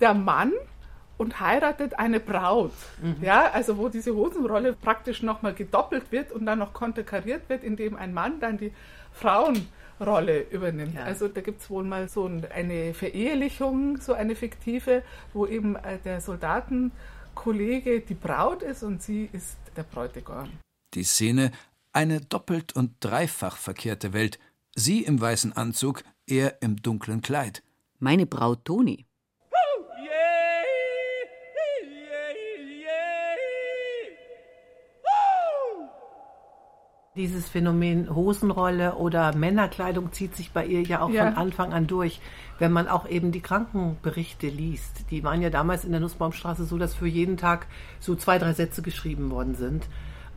der 0.00 0.14
Mann 0.14 0.52
und 1.22 1.40
heiratet 1.40 1.98
eine 1.98 2.20
Braut. 2.20 2.72
Mhm. 3.00 3.16
Ja, 3.22 3.50
also 3.52 3.78
wo 3.78 3.88
diese 3.88 4.14
Hosenrolle 4.14 4.74
praktisch 4.74 5.22
nochmal 5.22 5.54
gedoppelt 5.54 6.12
wird 6.12 6.32
und 6.32 6.44
dann 6.44 6.58
noch 6.58 6.72
konterkariert 6.72 7.48
wird, 7.48 7.64
indem 7.64 7.96
ein 7.96 8.12
Mann 8.12 8.40
dann 8.40 8.58
die 8.58 8.72
Frauen 9.12 9.66
Rolle 10.00 10.42
übernimmt. 10.50 10.94
Ja. 10.94 11.04
Also 11.04 11.28
da 11.28 11.40
gibt 11.40 11.62
es 11.62 11.70
wohl 11.70 11.84
mal 11.84 12.08
so 12.08 12.28
eine 12.54 12.92
Verehelichung, 12.92 13.98
so 13.98 14.14
eine 14.14 14.34
fiktive, 14.34 15.02
wo 15.32 15.46
eben 15.46 15.76
äh, 15.76 15.98
der 16.04 16.20
Soldatenkollege 16.20 18.00
die 18.00 18.14
Braut 18.14 18.62
ist 18.62 18.82
und 18.82 19.00
sie 19.00 19.30
ist 19.32 19.58
der 19.76 19.84
Bräutigam. 19.84 20.48
Die 20.94 21.04
Szene 21.04 21.52
eine 21.92 22.20
doppelt 22.20 22.74
und 22.74 22.92
dreifach 23.00 23.56
verkehrte 23.56 24.12
Welt. 24.12 24.38
Sie 24.74 25.02
im 25.02 25.20
weißen 25.20 25.52
Anzug, 25.52 26.02
er 26.26 26.62
im 26.62 26.82
dunklen 26.82 27.20
Kleid. 27.20 27.62
Meine 27.98 28.26
Braut 28.26 28.64
Toni. 28.64 29.06
Dieses 37.14 37.46
Phänomen 37.46 38.14
Hosenrolle 38.14 38.94
oder 38.94 39.36
Männerkleidung 39.36 40.12
zieht 40.12 40.34
sich 40.34 40.52
bei 40.52 40.64
ihr 40.64 40.80
ja 40.80 41.02
auch 41.02 41.10
ja. 41.10 41.26
von 41.26 41.36
Anfang 41.36 41.74
an 41.74 41.86
durch. 41.86 42.22
Wenn 42.58 42.72
man 42.72 42.88
auch 42.88 43.06
eben 43.06 43.32
die 43.32 43.42
Krankenberichte 43.42 44.48
liest, 44.48 45.10
die 45.10 45.22
waren 45.22 45.42
ja 45.42 45.50
damals 45.50 45.84
in 45.84 45.90
der 45.90 46.00
Nussbaumstraße 46.00 46.64
so, 46.64 46.78
dass 46.78 46.94
für 46.94 47.06
jeden 47.06 47.36
Tag 47.36 47.66
so 48.00 48.14
zwei, 48.14 48.38
drei 48.38 48.54
Sätze 48.54 48.80
geschrieben 48.80 49.30
worden 49.30 49.56
sind. 49.56 49.88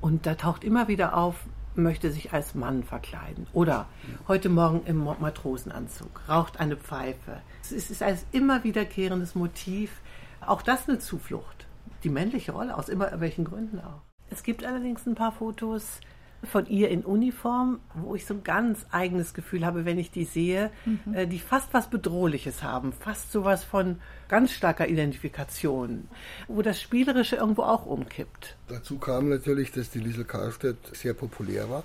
Und 0.02 0.26
da 0.26 0.36
taucht 0.36 0.66
immer 0.66 0.90
wieder 0.90 1.16
auf, 1.16 1.46
möchte 1.76 2.12
sich 2.12 2.34
als 2.34 2.56
Mann 2.56 2.84
verkleiden. 2.84 3.48
Oder 3.54 3.88
heute 4.28 4.50
Morgen 4.50 4.82
im 4.86 5.02
Matrosenanzug, 5.02 6.24
raucht 6.28 6.60
eine 6.60 6.76
Pfeife. 6.76 7.42
Es 7.62 7.72
ist 7.72 8.04
ein 8.04 8.20
immer 8.34 8.66
wiederkehrendes 8.66 9.34
Motiv. 9.34 10.02
Auch 10.46 10.62
das 10.62 10.90
eine 10.90 11.00
Zuflucht. 11.00 11.68
Die 12.04 12.10
männliche 12.10 12.52
Rolle, 12.52 12.78
aus 12.78 12.90
immer 12.90 13.18
welchen 13.22 13.46
Gründen 13.46 13.80
auch. 13.80 14.02
Es 14.30 14.44
gibt 14.44 14.66
allerdings 14.66 15.06
ein 15.06 15.16
paar 15.16 15.32
Fotos, 15.32 16.02
von 16.46 16.68
ihr 16.68 16.90
in 16.90 17.04
Uniform, 17.04 17.80
wo 17.94 18.16
ich 18.16 18.26
so 18.26 18.34
ein 18.34 18.44
ganz 18.44 18.86
eigenes 18.92 19.34
Gefühl 19.34 19.66
habe, 19.66 19.86
wenn 19.86 20.00
ich 20.00 20.12
die 20.12 20.26
sehe, 20.26 20.72
mhm. 20.86 21.14
äh, 21.14 21.28
die 21.28 21.40
fast 21.40 21.74
was 21.74 21.90
Bedrohliches 21.90 22.64
haben, 22.64 22.94
fast 22.94 23.32
sowas 23.32 23.64
von 23.64 23.98
ganz 24.28 24.52
starker 24.52 24.88
Identifikation, 24.88 26.08
wo 26.48 26.62
das 26.62 26.82
Spielerische 26.82 27.36
irgendwo 27.36 27.64
auch 27.64 27.86
umkippt. 27.86 28.56
Dazu 28.68 28.98
kam 28.98 29.30
natürlich, 29.30 29.72
dass 29.72 29.90
die 29.90 30.00
Liesel 30.00 30.26
Karlstadt 30.26 30.78
sehr 30.94 31.14
populär 31.14 31.70
war 31.70 31.84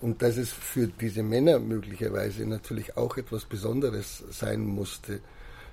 und 0.00 0.22
dass 0.22 0.36
es 0.36 0.50
für 0.50 0.86
diese 0.86 1.22
Männer 1.22 1.58
möglicherweise 1.58 2.46
natürlich 2.46 2.96
auch 2.96 3.16
etwas 3.16 3.44
Besonderes 3.44 4.24
sein 4.30 4.60
musste, 4.66 5.20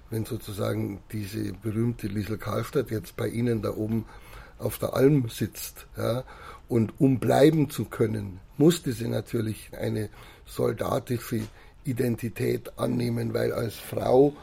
wenn 0.10 0.26
sozusagen 0.26 1.00
diese 1.12 1.54
berühmte 1.54 2.08
Liesel 2.08 2.38
Karlstadt 2.38 2.92
jetzt 2.92 3.16
bei 3.18 3.28
Ihnen 3.28 3.62
da 3.62 3.72
oben 3.72 4.06
auf 4.60 4.78
der 4.80 4.94
Alm 4.94 5.30
sitzt. 5.30 5.88
Ja, 5.98 6.24
und 6.70 6.94
um 7.00 7.20
bleiben 7.20 7.70
zu 7.70 7.86
können, 7.86 8.40
musste 8.58 8.92
sie 8.92 9.08
natürlich 9.08 9.72
eine 9.80 10.10
soldatische 10.46 11.42
Identität 11.84 12.78
annehmen, 12.78 13.34
weil 13.34 13.54
als 13.54 13.76
Frau 13.76 14.34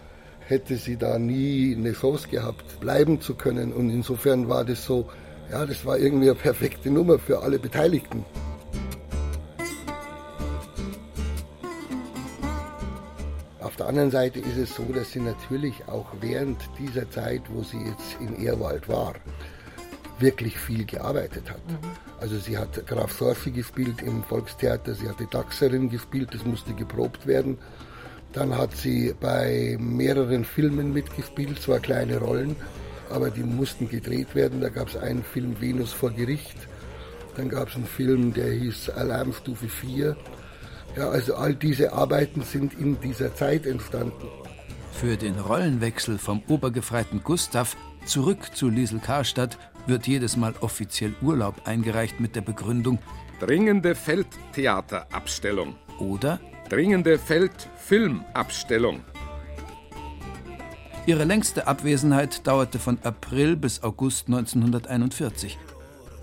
hätte 0.46 0.76
sie 0.76 0.96
da 0.96 1.18
nie 1.18 1.74
eine 1.76 1.92
Chance 1.92 2.28
gehabt, 2.28 2.80
bleiben 2.80 3.20
zu 3.20 3.34
können. 3.34 3.72
Und 3.72 3.90
insofern 3.90 4.48
war 4.48 4.64
das 4.64 4.84
so, 4.84 5.08
ja, 5.50 5.66
das 5.66 5.84
war 5.84 5.98
irgendwie 5.98 6.30
eine 6.30 6.38
perfekte 6.38 6.90
Nummer 6.90 7.18
für 7.18 7.42
alle 7.42 7.58
Beteiligten. 7.58 8.24
Auf 13.60 13.76
der 13.76 13.86
anderen 13.86 14.10
Seite 14.10 14.38
ist 14.38 14.56
es 14.56 14.74
so, 14.74 14.84
dass 14.84 15.10
sie 15.10 15.20
natürlich 15.20 15.74
auch 15.88 16.06
während 16.20 16.58
dieser 16.78 17.10
Zeit, 17.10 17.42
wo 17.48 17.62
sie 17.62 17.78
jetzt 17.78 18.16
in 18.20 18.40
Ehrwald 18.40 18.88
war, 18.88 19.14
wirklich 20.24 20.56
viel 20.58 20.84
gearbeitet 20.84 21.46
hat. 21.50 21.64
Mhm. 21.68 21.90
Also 22.20 22.36
sie 22.38 22.56
hat 22.58 22.86
Graf 22.86 23.12
Sorfi 23.12 23.50
gespielt 23.50 24.02
im 24.02 24.24
Volkstheater, 24.24 24.94
sie 24.94 25.08
hat 25.08 25.20
die 25.20 25.30
Dachserin 25.30 25.90
gespielt, 25.90 26.30
das 26.32 26.44
musste 26.44 26.72
geprobt 26.72 27.26
werden. 27.26 27.58
Dann 28.32 28.50
hat 28.56 28.72
sie 28.76 29.14
bei 29.20 29.76
mehreren 29.78 30.44
Filmen 30.44 30.92
mitgespielt, 30.92 31.60
zwar 31.60 31.78
kleine 31.78 32.18
Rollen. 32.18 32.56
aber 33.10 33.30
die 33.30 33.42
mussten 33.42 33.88
gedreht 33.88 34.34
werden. 34.34 34.60
Da 34.60 34.68
gab 34.68 34.88
es 34.88 34.96
einen 34.96 35.22
Film 35.22 35.60
Venus 35.60 35.92
vor 35.92 36.10
Gericht, 36.10 36.56
dann 37.36 37.48
gab 37.48 37.68
es 37.68 37.76
einen 37.76 37.86
Film, 37.86 38.32
der 38.32 38.50
hieß 38.50 38.90
Alarmstufe 38.90 39.68
4. 39.68 40.16
Ja, 40.96 41.08
also 41.08 41.34
all 41.34 41.54
diese 41.54 41.92
Arbeiten 41.92 42.42
sind 42.42 42.78
in 42.78 43.00
dieser 43.00 43.34
Zeit 43.34 43.66
entstanden. 43.66 44.28
Für 44.92 45.16
den 45.16 45.38
Rollenwechsel 45.38 46.18
vom 46.18 46.42
obergefreiten 46.48 47.22
Gustav 47.24 47.76
zurück 48.06 48.54
zu 48.54 48.68
Liesel 48.68 49.00
Karstadt 49.00 49.58
wird 49.86 50.06
jedes 50.06 50.36
Mal 50.36 50.54
offiziell 50.60 51.14
Urlaub 51.22 51.62
eingereicht 51.66 52.20
mit 52.20 52.36
der 52.36 52.40
Begründung 52.40 52.98
Dringende 53.40 53.94
Feldtheaterabstellung. 53.94 55.74
Oder 55.98 56.40
Dringende 56.68 57.18
Feldfilmabstellung. 57.18 59.00
Ihre 61.06 61.24
längste 61.24 61.66
Abwesenheit 61.66 62.46
dauerte 62.46 62.78
von 62.78 62.98
April 63.02 63.56
bis 63.56 63.82
August 63.82 64.28
1941. 64.28 65.58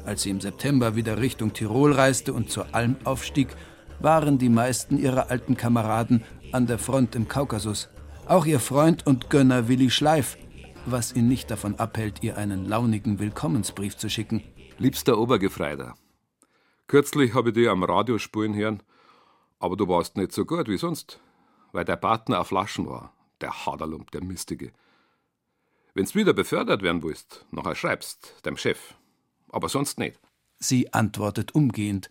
Als 0.05 0.23
sie 0.23 0.31
im 0.31 0.41
September 0.41 0.95
wieder 0.95 1.19
Richtung 1.19 1.53
Tirol 1.53 1.93
reiste 1.93 2.33
und 2.33 2.49
zur 2.49 2.73
Alm 2.73 2.95
aufstieg, 3.03 3.49
waren 3.99 4.39
die 4.39 4.49
meisten 4.49 4.97
ihrer 4.97 5.29
alten 5.29 5.55
Kameraden 5.55 6.23
an 6.51 6.65
der 6.65 6.79
Front 6.79 7.15
im 7.15 7.27
Kaukasus. 7.27 7.89
Auch 8.27 8.47
ihr 8.47 8.59
Freund 8.59 9.05
und 9.05 9.29
Gönner 9.29 9.67
Willi 9.67 9.91
Schleif, 9.91 10.37
was 10.85 11.13
ihn 11.13 11.27
nicht 11.27 11.51
davon 11.51 11.75
abhält, 11.75 12.23
ihr 12.23 12.37
einen 12.37 12.65
launigen 12.65 13.19
Willkommensbrief 13.19 13.97
zu 13.97 14.09
schicken. 14.09 14.43
Liebster 14.77 15.17
Obergefreiter, 15.17 15.95
kürzlich 16.87 17.33
habe 17.33 17.49
ich 17.49 17.55
dich 17.55 17.69
am 17.69 17.83
Radio 17.83 18.17
spulen 18.17 18.55
hören, 18.55 18.81
aber 19.59 19.77
du 19.77 19.87
warst 19.87 20.17
nicht 20.17 20.31
so 20.31 20.45
gut 20.45 20.67
wie 20.67 20.77
sonst, 20.77 21.19
weil 21.71 21.85
der 21.85 21.97
Partner 21.97 22.39
auf 22.39 22.47
Flaschen 22.47 22.87
war, 22.87 23.13
der 23.41 23.65
Haderlump, 23.65 24.11
der 24.11 24.23
Mistige. 24.23 24.71
Wenn's 25.93 26.15
wieder 26.15 26.33
befördert 26.33 26.81
werden 26.81 27.03
willst, 27.03 27.45
nachher 27.51 27.75
schreibst, 27.75 28.45
dem 28.45 28.57
Chef. 28.57 28.95
Aber 29.49 29.69
sonst 29.69 29.99
nicht. 29.99 30.19
Sie 30.57 30.93
antwortet 30.93 31.53
umgehend. 31.53 32.09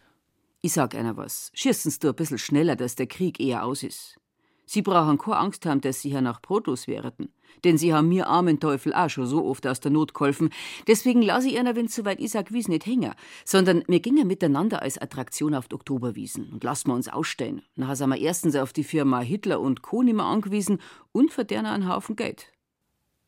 Ich 0.60 0.74
sag 0.74 0.94
einer 0.94 1.16
was. 1.16 1.50
Schießen's 1.54 1.98
du 1.98 2.08
ein 2.08 2.14
bisschen 2.14 2.38
schneller, 2.38 2.76
dass 2.76 2.94
der 2.94 3.06
Krieg 3.06 3.40
eher 3.40 3.64
aus 3.64 3.82
ist. 3.82 4.20
Sie 4.66 4.82
brauchen 4.82 5.18
keine 5.18 5.38
Angst 5.38 5.66
haben, 5.66 5.80
dass 5.80 6.02
Sie 6.02 6.10
hier 6.10 6.20
nach 6.20 6.42
Protos 6.42 6.86
wären. 6.86 7.32
Denn 7.64 7.78
Sie 7.78 7.92
haben 7.92 8.08
mir 8.08 8.26
armen 8.26 8.60
Teufel 8.60 8.94
auch 8.94 9.10
schon 9.10 9.26
so 9.26 9.44
oft 9.44 9.66
aus 9.66 9.80
der 9.80 9.90
Not 9.90 10.14
geholfen. 10.14 10.50
Deswegen 10.86 11.22
lasse 11.22 11.48
ich 11.48 11.58
einer, 11.58 11.76
wenn's 11.76 11.94
soweit 11.94 12.20
ist, 12.20 12.32
sag 12.32 12.50
nicht 12.50 12.86
hängen. 12.86 13.14
Sondern 13.44 13.82
wir 13.86 14.00
gingen 14.00 14.26
miteinander 14.26 14.82
als 14.82 14.98
Attraktion 14.98 15.54
auf 15.54 15.68
die 15.68 15.74
Oktoberwiesen 15.74 16.50
und 16.52 16.64
lassen 16.64 16.88
wir 16.88 16.94
uns 16.94 17.08
ausstellen. 17.08 17.62
Nachher 17.76 17.96
sind 17.96 18.10
wir 18.10 18.18
erstens 18.18 18.56
auf 18.56 18.72
die 18.72 18.84
Firma 18.84 19.20
Hitler 19.20 19.60
und 19.60 19.82
Co. 19.82 20.02
nimmer 20.02 20.24
angewiesen 20.24 20.78
und 21.12 21.32
verdienen 21.32 21.66
einen 21.66 21.88
Haufen 21.88 22.16
Geld. 22.16 22.52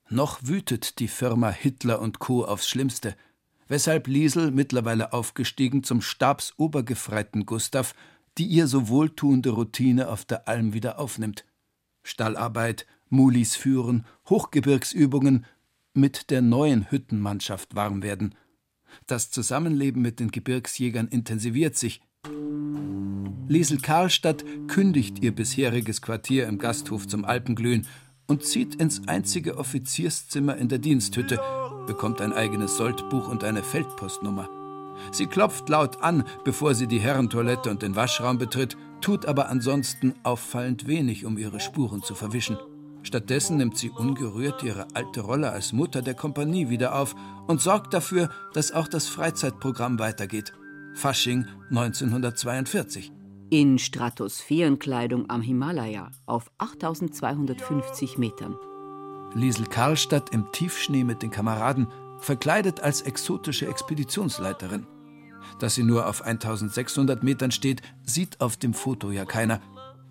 Noch 0.08 0.40
wütet 0.42 0.98
die 0.98 1.08
Firma 1.08 1.50
Hitler 1.50 2.00
und 2.00 2.18
Co. 2.18 2.44
aufs 2.44 2.68
Schlimmste, 2.68 3.16
weshalb 3.68 4.06
Liesel, 4.06 4.50
mittlerweile 4.50 5.12
aufgestiegen 5.12 5.82
zum 5.84 6.02
Stabsobergefreiten 6.02 7.46
Gustav, 7.46 7.94
die 8.38 8.46
ihr 8.46 8.66
so 8.66 8.88
wohltuende 8.88 9.50
Routine 9.50 10.08
auf 10.08 10.24
der 10.24 10.48
Alm 10.48 10.74
wieder 10.74 10.98
aufnimmt. 10.98 11.44
Stallarbeit, 12.02 12.86
Mulis 13.12 13.56
führen, 13.56 14.06
Hochgebirgsübungen, 14.30 15.44
mit 15.92 16.30
der 16.30 16.40
neuen 16.40 16.90
Hüttenmannschaft 16.90 17.74
warm 17.74 18.02
werden. 18.02 18.34
Das 19.06 19.30
Zusammenleben 19.30 20.00
mit 20.00 20.18
den 20.18 20.30
Gebirgsjägern 20.30 21.08
intensiviert 21.08 21.76
sich. 21.76 22.00
Liesel 23.48 23.78
Karlstadt 23.80 24.44
kündigt 24.66 25.22
ihr 25.22 25.34
bisheriges 25.34 26.00
Quartier 26.00 26.46
im 26.48 26.58
Gasthof 26.58 27.06
zum 27.06 27.26
Alpenglühen 27.26 27.86
und 28.26 28.44
zieht 28.44 28.76
ins 28.76 29.06
einzige 29.08 29.58
Offizierszimmer 29.58 30.56
in 30.56 30.68
der 30.68 30.78
Diensthütte, 30.78 31.38
bekommt 31.86 32.22
ein 32.22 32.32
eigenes 32.32 32.78
Soldbuch 32.78 33.28
und 33.28 33.44
eine 33.44 33.62
Feldpostnummer. 33.62 34.48
Sie 35.10 35.26
klopft 35.26 35.68
laut 35.68 36.02
an, 36.02 36.24
bevor 36.44 36.74
sie 36.74 36.86
die 36.86 37.00
Herrentoilette 37.00 37.70
und 37.70 37.82
den 37.82 37.94
Waschraum 37.94 38.38
betritt, 38.38 38.78
tut 39.02 39.26
aber 39.26 39.50
ansonsten 39.50 40.14
auffallend 40.22 40.86
wenig, 40.86 41.26
um 41.26 41.36
ihre 41.36 41.60
Spuren 41.60 42.02
zu 42.02 42.14
verwischen. 42.14 42.56
Stattdessen 43.02 43.56
nimmt 43.56 43.76
sie 43.76 43.90
ungerührt 43.90 44.62
ihre 44.62 44.86
alte 44.94 45.22
Rolle 45.22 45.50
als 45.50 45.72
Mutter 45.72 46.02
der 46.02 46.14
Kompanie 46.14 46.68
wieder 46.68 46.94
auf 46.94 47.14
und 47.46 47.60
sorgt 47.60 47.92
dafür, 47.94 48.30
dass 48.54 48.72
auch 48.72 48.88
das 48.88 49.08
Freizeitprogramm 49.08 49.98
weitergeht. 49.98 50.52
Fasching 50.94 51.46
1942. 51.70 53.12
In 53.50 53.78
Stratosphärenkleidung 53.78 55.28
am 55.28 55.42
Himalaya 55.42 56.10
auf 56.26 56.50
8250 56.58 58.18
Metern. 58.18 58.56
Liesel 59.34 59.66
Karlstadt 59.66 60.30
im 60.30 60.50
Tiefschnee 60.52 61.04
mit 61.04 61.22
den 61.22 61.30
Kameraden, 61.30 61.88
verkleidet 62.18 62.80
als 62.80 63.02
exotische 63.02 63.66
Expeditionsleiterin. 63.66 64.86
Dass 65.58 65.74
sie 65.74 65.82
nur 65.82 66.06
auf 66.06 66.22
1600 66.22 67.22
Metern 67.22 67.50
steht, 67.50 67.82
sieht 68.04 68.40
auf 68.40 68.56
dem 68.56 68.74
Foto 68.74 69.10
ja 69.10 69.24
keiner. 69.24 69.60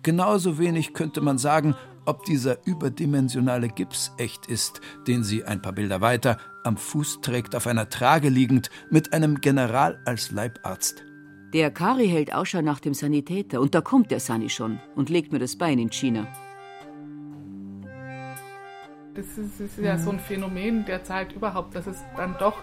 Genauso 0.02 0.58
wenig 0.58 0.94
könnte 0.94 1.20
man 1.20 1.38
sagen, 1.38 1.74
ob 2.06 2.24
dieser 2.24 2.66
überdimensionale 2.66 3.68
Gips 3.68 4.12
echt 4.18 4.46
ist, 4.46 4.80
den 5.06 5.24
sie 5.24 5.44
ein 5.44 5.62
paar 5.62 5.72
Bilder 5.72 6.00
weiter 6.00 6.38
am 6.64 6.76
Fuß 6.76 7.20
trägt, 7.20 7.54
auf 7.56 7.66
einer 7.66 7.88
Trage 7.88 8.28
liegend, 8.28 8.70
mit 8.90 9.12
einem 9.12 9.40
General 9.40 10.00
als 10.04 10.30
Leibarzt. 10.30 11.04
Der 11.52 11.70
Kari 11.70 12.08
hält 12.08 12.32
Ausschau 12.32 12.62
nach 12.62 12.80
dem 12.80 12.94
Sanitäter 12.94 13.60
und 13.60 13.74
da 13.74 13.80
kommt 13.80 14.10
der 14.10 14.20
Sani 14.20 14.48
schon 14.48 14.80
und 14.94 15.10
legt 15.10 15.32
mir 15.32 15.38
das 15.38 15.56
Bein 15.56 15.78
in 15.78 15.90
China. 15.90 16.26
Das 19.14 19.26
ist, 19.36 19.60
das 19.60 19.60
ist 19.60 19.78
ja 19.78 19.98
so 19.98 20.10
ein 20.10 20.18
Phänomen 20.18 20.86
der 20.86 21.04
Zeit 21.04 21.34
überhaupt, 21.34 21.74
dass 21.74 21.86
es 21.86 21.98
dann 22.16 22.34
doch 22.38 22.62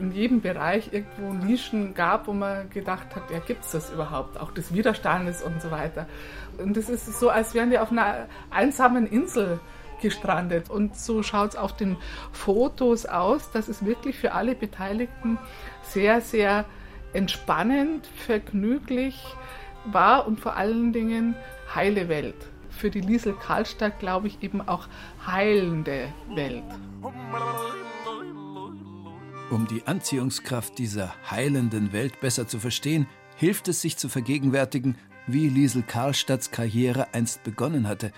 in 0.00 0.12
jedem 0.12 0.40
Bereich 0.40 0.92
irgendwo 0.92 1.32
Nischen 1.32 1.94
gab, 1.94 2.26
wo 2.26 2.32
man 2.32 2.70
gedacht 2.70 3.14
hat, 3.14 3.30
ja, 3.30 3.38
gibt 3.38 3.64
es 3.64 3.72
das 3.72 3.92
überhaupt? 3.92 4.40
Auch 4.40 4.50
des 4.50 4.74
Widerstandes 4.74 5.42
und 5.42 5.60
so 5.62 5.70
weiter. 5.70 6.06
Und 6.58 6.76
das 6.76 6.88
ist 6.88 7.06
so, 7.20 7.30
als 7.30 7.54
wären 7.54 7.70
wir 7.70 7.82
auf 7.82 7.92
einer 7.92 8.26
einsamen 8.50 9.06
Insel 9.06 9.60
gestrandet. 10.00 10.70
Und 10.70 10.96
so 10.96 11.22
schaut 11.22 11.50
es 11.50 11.56
auf 11.56 11.76
den 11.76 11.96
Fotos 12.32 13.06
aus, 13.06 13.50
dass 13.52 13.68
es 13.68 13.84
wirklich 13.84 14.18
für 14.18 14.32
alle 14.32 14.54
Beteiligten 14.54 15.38
sehr, 15.82 16.20
sehr 16.20 16.64
entspannend, 17.12 18.06
vergnüglich 18.06 19.22
war 19.84 20.26
und 20.26 20.40
vor 20.40 20.56
allen 20.56 20.92
Dingen 20.92 21.34
heile 21.74 22.08
Welt. 22.08 22.36
Für 22.70 22.90
die 22.90 23.00
Liesel 23.00 23.34
Karlstadt, 23.34 23.98
glaube 23.98 24.28
ich, 24.28 24.42
eben 24.42 24.66
auch 24.66 24.88
heilende 25.26 26.08
Welt. 26.34 26.64
Um 29.50 29.66
die 29.66 29.84
Anziehungskraft 29.84 30.78
dieser 30.78 31.12
heilenden 31.28 31.92
Welt 31.92 32.20
besser 32.20 32.46
zu 32.46 32.60
verstehen, 32.60 33.08
hilft 33.34 33.66
es 33.66 33.80
sich 33.80 33.96
zu 33.96 34.08
vergegenwärtigen, 34.08 34.96
wie 35.26 35.48
Liesel 35.48 35.82
Karlstadts 35.82 36.52
Karriere 36.52 37.12
einst 37.14 37.42
begonnen 37.42 37.88
hatte. 37.88 38.12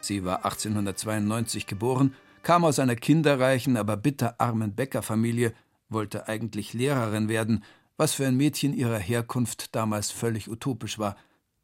Sie 0.00 0.24
war 0.24 0.46
1892 0.46 1.66
geboren, 1.66 2.14
kam 2.42 2.64
aus 2.64 2.78
einer 2.78 2.96
kinderreichen, 2.96 3.76
aber 3.76 3.98
bitterarmen 3.98 4.74
Bäckerfamilie, 4.74 5.52
wollte 5.90 6.28
eigentlich 6.28 6.72
Lehrerin 6.72 7.28
werden, 7.28 7.62
was 7.98 8.14
für 8.14 8.26
ein 8.26 8.38
Mädchen 8.38 8.72
ihrer 8.72 8.98
Herkunft 8.98 9.74
damals 9.74 10.10
völlig 10.10 10.48
utopisch 10.48 10.98
war. 10.98 11.16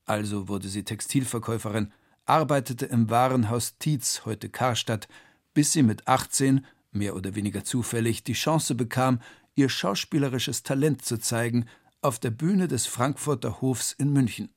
Also 0.04 0.48
wurde 0.48 0.68
sie 0.68 0.84
Textilverkäuferin, 0.84 1.90
arbeitete 2.26 2.84
im 2.84 3.08
Warenhaus 3.08 3.78
Tietz, 3.78 4.26
heute 4.26 4.50
Karstadt, 4.50 5.08
bis 5.54 5.72
sie 5.72 5.82
mit 5.82 6.06
18 6.06 6.66
mehr 6.96 7.16
oder 7.16 7.34
weniger 7.34 7.64
zufällig, 7.64 8.24
die 8.24 8.32
Chance 8.32 8.74
bekam, 8.74 9.20
ihr 9.54 9.68
schauspielerisches 9.68 10.62
Talent 10.62 11.02
zu 11.02 11.18
zeigen 11.18 11.66
auf 12.02 12.18
der 12.18 12.30
Bühne 12.30 12.68
des 12.68 12.86
Frankfurter 12.86 13.60
Hofs 13.60 13.92
in 13.92 14.12
München. 14.12 14.50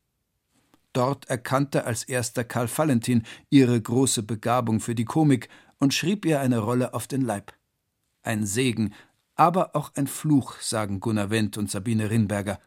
Dort 0.93 1.29
erkannte 1.29 1.85
als 1.85 2.03
erster 2.03 2.43
Karl 2.43 2.69
Valentin 2.69 3.23
ihre 3.49 3.79
große 3.79 4.23
Begabung 4.23 4.79
für 4.79 4.95
die 4.95 5.05
Komik 5.05 5.49
und 5.79 5.93
schrieb 5.93 6.25
ihr 6.25 6.39
eine 6.39 6.59
Rolle 6.59 6.93
auf 6.93 7.07
den 7.07 7.21
Leib. 7.21 7.53
Ein 8.23 8.45
Segen, 8.45 8.93
aber 9.35 9.75
auch 9.75 9.91
ein 9.95 10.07
Fluch, 10.07 10.59
sagen 10.59 10.99
Gunnar 10.99 11.29
Wendt 11.29 11.57
und 11.57 11.71
Sabine 11.71 12.09
Rinberger. 12.09 12.59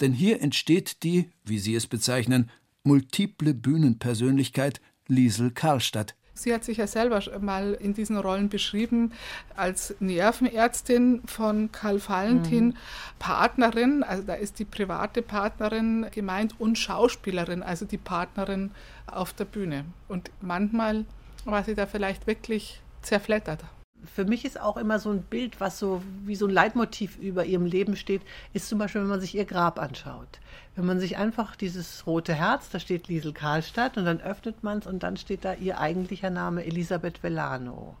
Denn 0.00 0.12
hier 0.12 0.42
entsteht 0.42 1.02
die, 1.02 1.30
wie 1.44 1.58
sie 1.58 1.74
es 1.74 1.86
bezeichnen, 1.86 2.50
multiple 2.82 3.54
Bühnenpersönlichkeit 3.54 4.80
Liesel 5.06 5.50
Karlstadt. 5.52 6.16
Sie 6.36 6.52
hat 6.52 6.64
sich 6.64 6.78
ja 6.78 6.86
selber 6.86 7.20
mal 7.40 7.74
in 7.74 7.94
diesen 7.94 8.16
Rollen 8.18 8.48
beschrieben 8.48 9.12
als 9.56 9.94
Nervenärztin 10.00 11.22
von 11.26 11.72
Karl 11.72 12.00
Valentin, 12.06 12.66
mhm. 12.66 12.74
Partnerin, 13.18 14.02
also 14.02 14.22
da 14.22 14.34
ist 14.34 14.58
die 14.58 14.64
private 14.64 15.22
Partnerin 15.22 16.06
gemeint 16.12 16.54
und 16.58 16.78
Schauspielerin, 16.78 17.62
also 17.62 17.86
die 17.86 17.98
Partnerin 17.98 18.70
auf 19.06 19.32
der 19.32 19.46
Bühne. 19.46 19.86
Und 20.08 20.30
manchmal 20.40 21.04
war 21.44 21.64
sie 21.64 21.74
da 21.74 21.86
vielleicht 21.86 22.26
wirklich 22.26 22.80
zerflettert 23.02 23.64
für 24.06 24.24
mich 24.24 24.44
ist 24.44 24.60
auch 24.60 24.76
immer 24.76 24.98
so 24.98 25.10
ein 25.10 25.22
Bild, 25.22 25.60
was 25.60 25.78
so 25.78 26.02
wie 26.24 26.36
so 26.36 26.46
ein 26.46 26.52
Leitmotiv 26.52 27.18
über 27.18 27.44
ihrem 27.44 27.66
Leben 27.66 27.96
steht, 27.96 28.22
ist 28.52 28.68
zum 28.68 28.78
Beispiel, 28.78 29.02
wenn 29.02 29.08
man 29.08 29.20
sich 29.20 29.34
ihr 29.34 29.44
Grab 29.44 29.78
anschaut. 29.78 30.40
Wenn 30.74 30.86
man 30.86 31.00
sich 31.00 31.16
einfach 31.16 31.56
dieses 31.56 32.06
rote 32.06 32.34
Herz, 32.34 32.70
da 32.70 32.78
steht 32.78 33.08
Liesel 33.08 33.32
Karlstadt 33.32 33.96
und 33.96 34.04
dann 34.04 34.20
öffnet 34.20 34.62
man 34.62 34.78
es 34.78 34.86
und 34.86 35.02
dann 35.02 35.16
steht 35.16 35.44
da 35.44 35.54
ihr 35.54 35.80
eigentlicher 35.80 36.30
Name 36.30 36.64
Elisabeth 36.64 37.22
Vellano. 37.22 37.96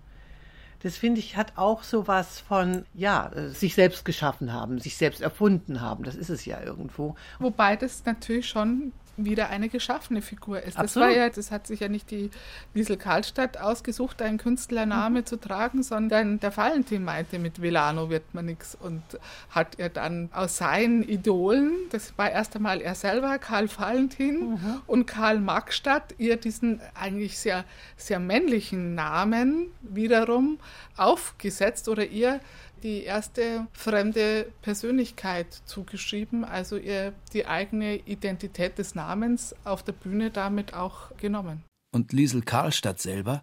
das 0.82 0.96
finde 0.96 1.20
ich 1.20 1.36
hat 1.36 1.54
auch 1.56 1.82
so 1.82 2.06
was 2.06 2.40
von, 2.40 2.84
ja, 2.94 3.30
äh, 3.32 3.48
sich 3.48 3.74
selbst 3.74 4.04
geschaffen 4.04 4.52
haben, 4.52 4.78
sich 4.78 4.96
selbst 4.96 5.20
erfunden 5.20 5.80
haben. 5.80 6.04
Das 6.04 6.14
ist 6.14 6.28
es 6.28 6.44
ja 6.44 6.60
irgendwo. 6.62 7.16
Wobei 7.38 7.76
das 7.76 8.04
natürlich 8.04 8.48
schon 8.48 8.92
wieder 9.16 9.48
eine 9.48 9.68
geschaffene 9.68 10.22
Figur 10.22 10.62
ist. 10.62 10.78
Das 10.78 10.96
war 10.96 11.10
ja, 11.10 11.28
das 11.28 11.50
hat 11.50 11.66
sich 11.66 11.80
ja 11.80 11.88
nicht 11.88 12.10
die 12.10 12.30
Liesel 12.74 12.96
Karlstadt 12.96 13.58
ausgesucht, 13.58 14.20
einen 14.22 14.38
Künstlername 14.38 15.24
zu 15.24 15.36
tragen, 15.36 15.82
sondern 15.82 16.40
der 16.40 16.56
Valentin 16.56 17.04
meinte, 17.04 17.38
mit 17.38 17.60
Velano 17.62 18.10
wird 18.10 18.34
man 18.34 18.46
nichts 18.46 18.76
und 18.80 19.02
hat 19.50 19.78
er 19.78 19.88
dann 19.88 20.28
aus 20.32 20.58
seinen 20.58 21.02
Idolen, 21.02 21.72
das 21.90 22.16
war 22.18 22.30
erst 22.30 22.56
einmal 22.56 22.80
er 22.80 22.94
selber, 22.94 23.38
Karl 23.38 23.68
Valentin 23.68 24.58
und 24.86 25.06
Karl 25.06 25.40
Markstadt, 25.40 26.14
ihr 26.18 26.36
diesen 26.36 26.80
eigentlich 26.94 27.38
sehr, 27.38 27.64
sehr 27.96 28.18
männlichen 28.18 28.94
Namen 28.94 29.68
wiederum 29.82 30.58
aufgesetzt 30.96 31.88
oder 31.88 32.06
ihr 32.06 32.40
die 32.82 33.02
erste 33.02 33.66
fremde 33.72 34.52
Persönlichkeit 34.62 35.52
zugeschrieben, 35.64 36.44
also 36.44 36.76
ihr 36.76 37.12
die 37.32 37.46
eigene 37.46 37.96
Identität 37.96 38.78
des 38.78 38.94
Namens 38.94 39.54
auf 39.64 39.82
der 39.82 39.92
Bühne 39.92 40.30
damit 40.30 40.74
auch 40.74 41.16
genommen. 41.16 41.62
Und 41.92 42.12
Liesel 42.12 42.42
Karlstadt 42.42 43.00
selber 43.00 43.42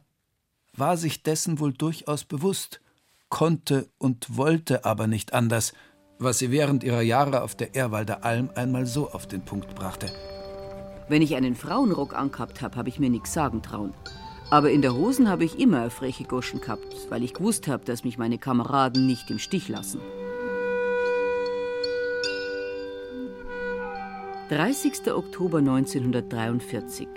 war 0.76 0.98
sich 0.98 1.24
dessen 1.24 1.60
wohl 1.60 1.74
durchaus 1.74 2.24
bewusst, 2.24 2.82
konnte 3.30 3.90
und 3.98 4.38
wollte 4.38 4.86
aber 4.86 5.08
nicht 5.08 5.34
anders, 5.34 5.74
was 6.20 6.40
sie 6.40 6.52
während 6.52 6.84
ihrer 6.84 7.02
Jahre 7.02 7.42
auf 7.42 7.56
der 7.56 7.76
Ehrwalder 7.76 8.24
Alm 8.24 8.50
einmal 8.56 8.86
so 8.86 9.12
auf 9.12 9.28
den 9.28 9.44
Punkt 9.44 9.76
brachte. 9.76 10.12
Wenn 11.10 11.22
ich 11.22 11.36
einen 11.36 11.56
Frauenrock 11.56 12.16
angehabt 12.16 12.62
habe, 12.62 12.78
habe 12.78 12.90
ich 12.90 13.00
mir 13.00 13.10
nichts 13.10 13.34
sagen 13.34 13.62
trauen. 13.62 13.94
Aber 14.54 14.70
in 14.70 14.84
der 14.84 14.94
Hosen 14.94 15.30
habe 15.30 15.46
ich 15.46 15.58
immer 15.58 15.90
freche 15.90 16.26
Goschen 16.26 16.62
gehabt, 16.62 17.10
weil 17.10 17.24
ich 17.24 17.34
gewusst 17.34 17.68
habe, 17.68 17.86
dass 17.86 18.04
mich 18.04 18.20
meine 18.20 18.38
Kameraden 18.38 19.08
nicht 19.08 19.32
im 19.32 19.40
Stich 19.40 19.68
lassen. 19.68 20.00
30. 24.50 25.12
Oktober 25.12 25.58
1943. 25.58 27.08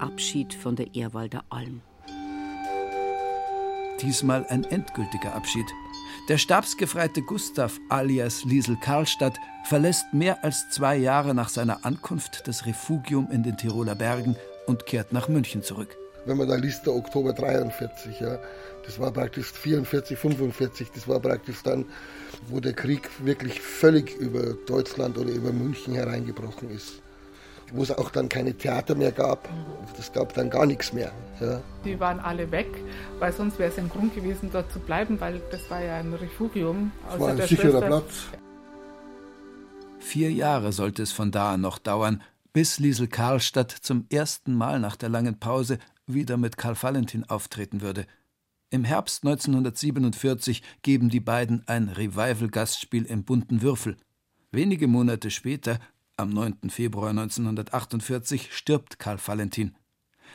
Abschied 0.00 0.52
von 0.52 0.74
der 0.74 0.92
Ehrwalder 0.96 1.44
Alm. 1.48 1.80
Diesmal 4.02 4.44
ein 4.48 4.64
endgültiger 4.64 5.36
Abschied. 5.36 5.66
Der 6.28 6.38
stabsgefreite 6.38 7.22
Gustav 7.22 7.78
alias 7.88 8.42
Liesel 8.42 8.74
Karlstadt 8.74 9.38
verlässt 9.62 10.12
mehr 10.12 10.42
als 10.42 10.70
zwei 10.70 10.96
Jahre 10.96 11.36
nach 11.36 11.50
seiner 11.50 11.84
Ankunft 11.84 12.48
das 12.48 12.66
Refugium 12.66 13.30
in 13.30 13.44
den 13.44 13.56
Tiroler 13.56 13.94
Bergen 13.94 14.34
und 14.66 14.86
kehrt 14.86 15.12
nach 15.12 15.28
München 15.28 15.62
zurück. 15.62 15.99
Wenn 16.26 16.36
man 16.36 16.48
da 16.48 16.56
liest, 16.56 16.86
der 16.86 16.94
Oktober 16.94 17.32
43, 17.32 18.20
ja, 18.20 18.38
das 18.84 18.98
war 18.98 19.10
praktisch 19.10 19.52
44, 19.52 20.18
45, 20.18 20.90
das 20.94 21.08
war 21.08 21.20
praktisch 21.20 21.62
dann, 21.62 21.86
wo 22.48 22.60
der 22.60 22.72
Krieg 22.72 23.08
wirklich 23.24 23.60
völlig 23.60 24.16
über 24.16 24.54
Deutschland 24.66 25.18
oder 25.18 25.30
über 25.30 25.52
München 25.52 25.94
hereingebrochen 25.94 26.70
ist. 26.70 27.00
Wo 27.72 27.82
es 27.82 27.96
auch 27.96 28.10
dann 28.10 28.28
keine 28.28 28.52
Theater 28.52 28.96
mehr 28.96 29.12
gab. 29.12 29.48
Es 29.96 30.12
gab 30.12 30.34
dann 30.34 30.50
gar 30.50 30.66
nichts 30.66 30.92
mehr. 30.92 31.12
Ja. 31.40 31.60
Die 31.84 32.00
waren 32.00 32.18
alle 32.18 32.50
weg, 32.50 32.66
weil 33.20 33.32
sonst 33.32 33.60
wäre 33.60 33.70
es 33.70 33.78
ein 33.78 33.88
Grund 33.88 34.14
gewesen, 34.14 34.50
dort 34.52 34.72
zu 34.72 34.80
bleiben, 34.80 35.20
weil 35.20 35.40
das 35.52 35.70
war 35.70 35.80
ja 35.80 35.98
ein 35.98 36.12
Refugium. 36.14 36.90
Es 37.12 37.20
war 37.20 37.28
ein 37.28 37.40
sicherer 37.42 37.80
Platz. 37.80 38.24
Vier 40.00 40.32
Jahre 40.32 40.72
sollte 40.72 41.02
es 41.02 41.12
von 41.12 41.30
da 41.30 41.54
an 41.54 41.60
noch 41.60 41.78
dauern, 41.78 42.22
bis 42.52 42.80
Liesel 42.80 43.06
Karlstadt 43.06 43.70
zum 43.70 44.06
ersten 44.10 44.54
Mal 44.54 44.80
nach 44.80 44.96
der 44.96 45.08
langen 45.08 45.38
Pause 45.38 45.78
wieder 46.14 46.36
mit 46.36 46.56
Karl 46.56 46.76
Valentin 46.80 47.24
auftreten 47.24 47.80
würde. 47.80 48.06
Im 48.70 48.84
Herbst 48.84 49.24
1947 49.24 50.62
geben 50.82 51.08
die 51.08 51.20
beiden 51.20 51.66
ein 51.66 51.88
Revival-Gastspiel 51.88 53.04
im 53.04 53.24
Bunten 53.24 53.62
Würfel. 53.62 53.96
Wenige 54.52 54.86
Monate 54.86 55.30
später, 55.30 55.78
am 56.16 56.30
9. 56.30 56.70
Februar 56.70 57.10
1948, 57.10 58.54
stirbt 58.54 58.98
Karl 58.98 59.18
Valentin. 59.24 59.74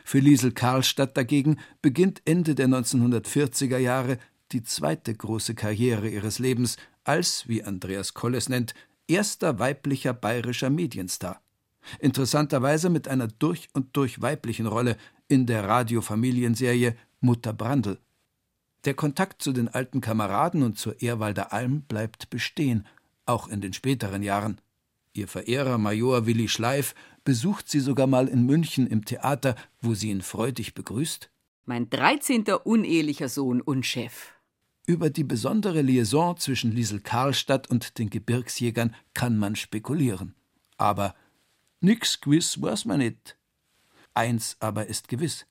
Für 0.04 0.20
Liesel 0.20 0.52
Karlstadt 0.52 1.16
dagegen 1.16 1.60
beginnt 1.82 2.22
Ende 2.26 2.56
der 2.56 2.68
1940er 2.68 3.78
Jahre 3.78 4.18
die 4.52 4.64
zweite 4.64 5.16
große 5.16 5.56
Karriere 5.56 6.10
ihres 6.10 6.40
Lebens 6.40 6.78
als, 7.04 7.48
wie 7.48 7.64
Andreas 7.64 8.14
Koll 8.14 8.36
es 8.36 8.50
nennt, 8.50 8.74
erster 9.08 9.60
weiblicher 9.60 10.14
bayerischer 10.14 10.70
Medienstar. 10.70 11.42
Interessanterweise 12.00 12.90
mit 12.90 13.08
einer 13.08 13.28
durch 13.28 13.70
und 13.74 13.96
durch 13.96 14.22
weiblichen 14.22 14.66
Rolle 14.66 14.98
in 15.28 15.46
der 15.46 15.68
Radiofamilienserie 15.68 16.96
Mutter 17.20 17.54
Brandl. 17.54 18.00
Der 18.86 18.94
Kontakt 18.94 19.42
zu 19.42 19.52
den 19.52 19.68
alten 19.68 20.02
Kameraden 20.02 20.62
und 20.62 20.78
zur 20.78 21.02
Ehrwalder 21.02 21.52
Alm 21.54 21.82
bleibt 21.82 22.30
bestehen, 22.30 22.86
auch 23.26 23.48
in 23.48 23.62
den 23.62 23.74
späteren 23.74 24.22
Jahren. 24.22 24.62
Ihr 25.14 25.28
Verehrer 25.28 25.78
Major 25.78 26.26
Willi 26.26 26.48
Schleif 26.48 26.94
besucht 27.24 27.70
sie 27.70 27.80
sogar 27.80 28.06
mal 28.06 28.28
in 28.28 28.46
München 28.46 28.86
im 28.86 29.06
Theater, 29.06 29.56
wo 29.82 29.94
sie 29.96 30.12
ihn 30.12 30.22
freudig 30.22 30.74
begrüßt. 30.76 31.32
Mein 31.66 31.90
13. 31.90 32.46
unehelicher 32.64 33.30
Sohn 33.30 33.62
und 33.62 33.86
Chef. 33.86 34.34
Über 34.86 35.10
die 35.10 35.24
besondere 35.24 35.82
Liaison 35.82 36.38
zwischen 36.38 36.72
Liesel 36.72 37.00
Karlstadt 37.00 37.72
und 37.72 37.98
den 37.98 38.12
Gebirgsjägern 38.12 38.94
kann 39.16 39.38
man 39.38 39.56
spekulieren. 39.56 40.36
Aber 40.78 41.16
nix 41.80 42.22
gewiss 42.22 42.62
weiß 42.62 42.86
man 42.86 43.00
nicht. 43.00 43.36
Eins 44.16 44.56
aber 44.60 44.88
ist 44.88 45.10
gewiss. 45.10 45.46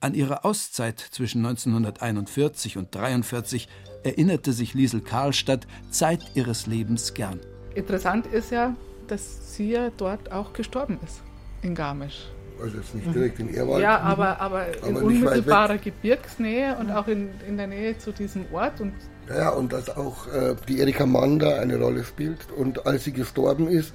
An 0.00 0.14
ihre 0.14 0.44
Auszeit 0.44 0.98
zwischen 0.98 1.46
1941 1.46 2.76
und 2.76 2.94
1943 2.94 3.68
erinnerte 4.02 4.52
sich 4.52 4.74
Liesel 4.74 5.00
Karlstadt 5.00 5.66
Zeit 5.90 6.20
ihres 6.34 6.66
Lebens 6.66 7.14
gern. 7.14 7.40
Interessant 7.74 8.26
ist 8.26 8.50
ja, 8.50 8.74
dass 9.06 9.54
sie 9.54 9.70
ja 9.70 9.90
dort 9.96 10.30
auch 10.32 10.52
gestorben 10.52 10.98
ist, 11.04 11.22
in 11.62 11.74
Garmisch. 11.74 12.26
Also 12.60 12.76
jetzt 12.78 12.94
nicht 12.94 13.14
direkt 13.14 13.38
in 13.38 13.52
Ehrwald. 13.52 13.82
Ja, 13.82 14.00
aber, 14.00 14.40
aber, 14.40 14.66
in 14.86 14.96
Aber 14.96 15.06
unmittelbarer 15.06 15.78
Gebirgsnähe 15.78 16.76
und 16.76 16.90
auch 16.90 17.08
in, 17.08 17.30
in 17.48 17.56
der 17.56 17.66
Nähe 17.66 17.96
zu 17.98 18.12
diesem 18.12 18.44
Ort. 18.52 18.80
Und 18.80 18.92
Ja, 19.28 19.50
und 19.50 19.72
dass 19.72 19.88
auch 19.88 20.26
äh, 20.28 20.54
die 20.68 20.80
Erika 20.80 21.06
Mann 21.06 21.38
da 21.38 21.60
eine 21.60 21.78
Rolle 21.78 22.04
spielt. 22.04 22.50
Und 22.56 22.86
als 22.86 23.04
sie 23.04 23.12
gestorben 23.12 23.68
ist, 23.68 23.92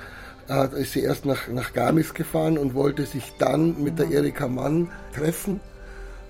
äh, 0.50 0.82
ist 0.82 0.94
sie 0.94 1.02
erst 1.02 1.26
nach, 1.26 1.48
nach 1.48 1.74
Garmisch 1.74 2.14
gefahren 2.14 2.58
und 2.58 2.74
wollte 2.74 3.06
sich 3.06 3.34
dann 3.38 3.82
mit 3.84 4.00
der 4.00 4.10
Erika 4.10 4.48
Mann 4.48 4.90
treffen. 5.14 5.60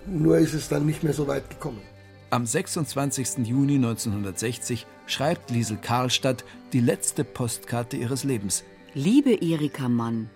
Nur 0.06 0.38
ist 0.38 0.54
es 0.54 0.70
dann 0.70 0.86
nicht 0.86 1.04
mehr 1.04 1.14
so 1.14 1.28
weit 1.28 1.50
gekommen. 1.50 1.82
Am 2.32 2.46
26. 2.46 3.48
Juni 3.48 3.76
1960 3.76 4.86
schreibt 5.08 5.50
Liesel 5.50 5.78
Karlstadt 5.78 6.46
die 6.74 6.80
letzte 6.80 7.24
Postkarte 7.24 7.98
ihres 7.98 8.24
Lebens. 8.24 8.64
Liebe 8.94 9.34
Erika 9.34 9.90
Mann, 9.90 10.30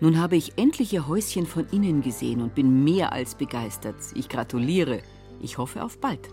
nun 0.00 0.18
habe 0.18 0.36
ich 0.36 0.54
endlich 0.56 0.92
Ihr 0.92 1.06
Häuschen 1.06 1.46
von 1.46 1.66
innen 1.70 2.02
gesehen 2.02 2.40
und 2.40 2.54
bin 2.54 2.84
mehr 2.84 3.12
als 3.12 3.34
begeistert. 3.34 3.96
Ich 4.14 4.28
gratuliere. 4.28 5.02
Ich 5.42 5.58
hoffe 5.58 5.82
auf 5.84 5.98
bald. 5.98 6.28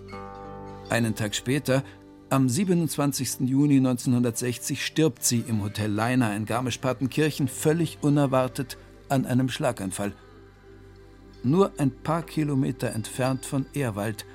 Einen 0.89 1.15
Tag 1.15 1.36
später, 1.36 1.84
am 2.30 2.50
27. 2.50 3.42
Juni 3.42 3.78
1960, 3.78 4.86
stirbt 4.86 5.24
sie 5.24 5.44
im 5.48 5.63
Hotel 5.63 5.92
Leiner 5.92 6.36
in 6.36 6.46
Garmisch-Partenkirchen 6.46 7.48
völlig 7.48 8.00
unerwartet 8.02 8.78
an 9.10 9.26
einem 9.26 9.50
Schlaganfall. 9.50 10.13
Nur 11.44 11.72
ein 11.78 11.92
paar 11.92 12.24
Kilometer 12.24 12.92
entfernt 12.92 13.46
von 13.46 13.66
Ehrwald, 13.74 14.26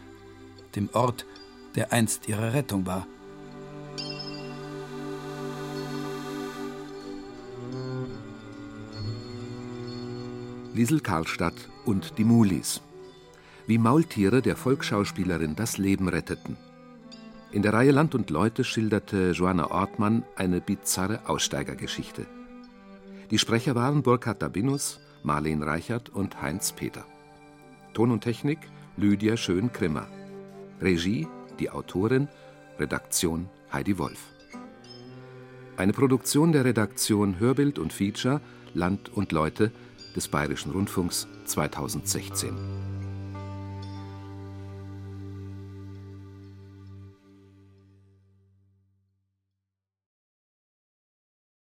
dem 0.75 0.89
Ort, 0.95 1.27
der 1.75 1.93
einst 1.93 2.29
ihre 2.29 2.55
Rettung 2.55 2.87
war. 2.87 3.07
Liesel 10.75 11.01
Karlstadt 11.01 11.69
und 11.85 12.17
die 12.17 12.25
Mulis. 12.25 12.81
Wie 13.67 13.77
Maultiere 13.77 14.41
der 14.41 14.57
Volksschauspielerin 14.57 15.55
das 15.55 15.77
Leben 15.77 16.09
retteten. 16.09 16.57
In 17.53 17.61
der 17.61 17.75
Reihe 17.75 17.93
Land 17.93 18.15
und 18.15 18.31
Leute 18.31 18.65
schilderte 18.65 19.33
Joanna 19.33 19.71
Ortmann 19.71 20.25
eine 20.37 20.63
bizarre 20.63 21.21
Aussteigergeschichte. 21.27 22.27
Die 23.31 23.39
Sprecher 23.39 23.75
waren 23.75 24.03
Burkhard 24.03 24.41
Dabinus, 24.41 25.01
Marleen 25.23 25.63
Reichert 25.63 26.09
und 26.09 26.41
Heinz 26.41 26.73
Peter. 26.73 27.05
Ton 27.93 28.11
und 28.11 28.23
Technik 28.23 28.59
Lydia 28.97 29.37
Schön-Krimmer. 29.37 30.09
Regie 30.81 31.29
die 31.59 31.69
Autorin, 31.69 32.29
Redaktion 32.79 33.51
Heidi 33.71 33.99
Wolf. 33.99 34.31
Eine 35.77 35.93
Produktion 35.93 36.53
der 36.53 36.65
Redaktion 36.65 37.39
Hörbild 37.39 37.79
und 37.79 37.93
Feature 37.93 38.41
Land 38.73 39.11
und 39.15 39.31
Leute 39.31 39.73
des 40.17 40.29
Bayerischen 40.29 40.73
Rundfunks 40.73 41.29
2016. 41.45 42.92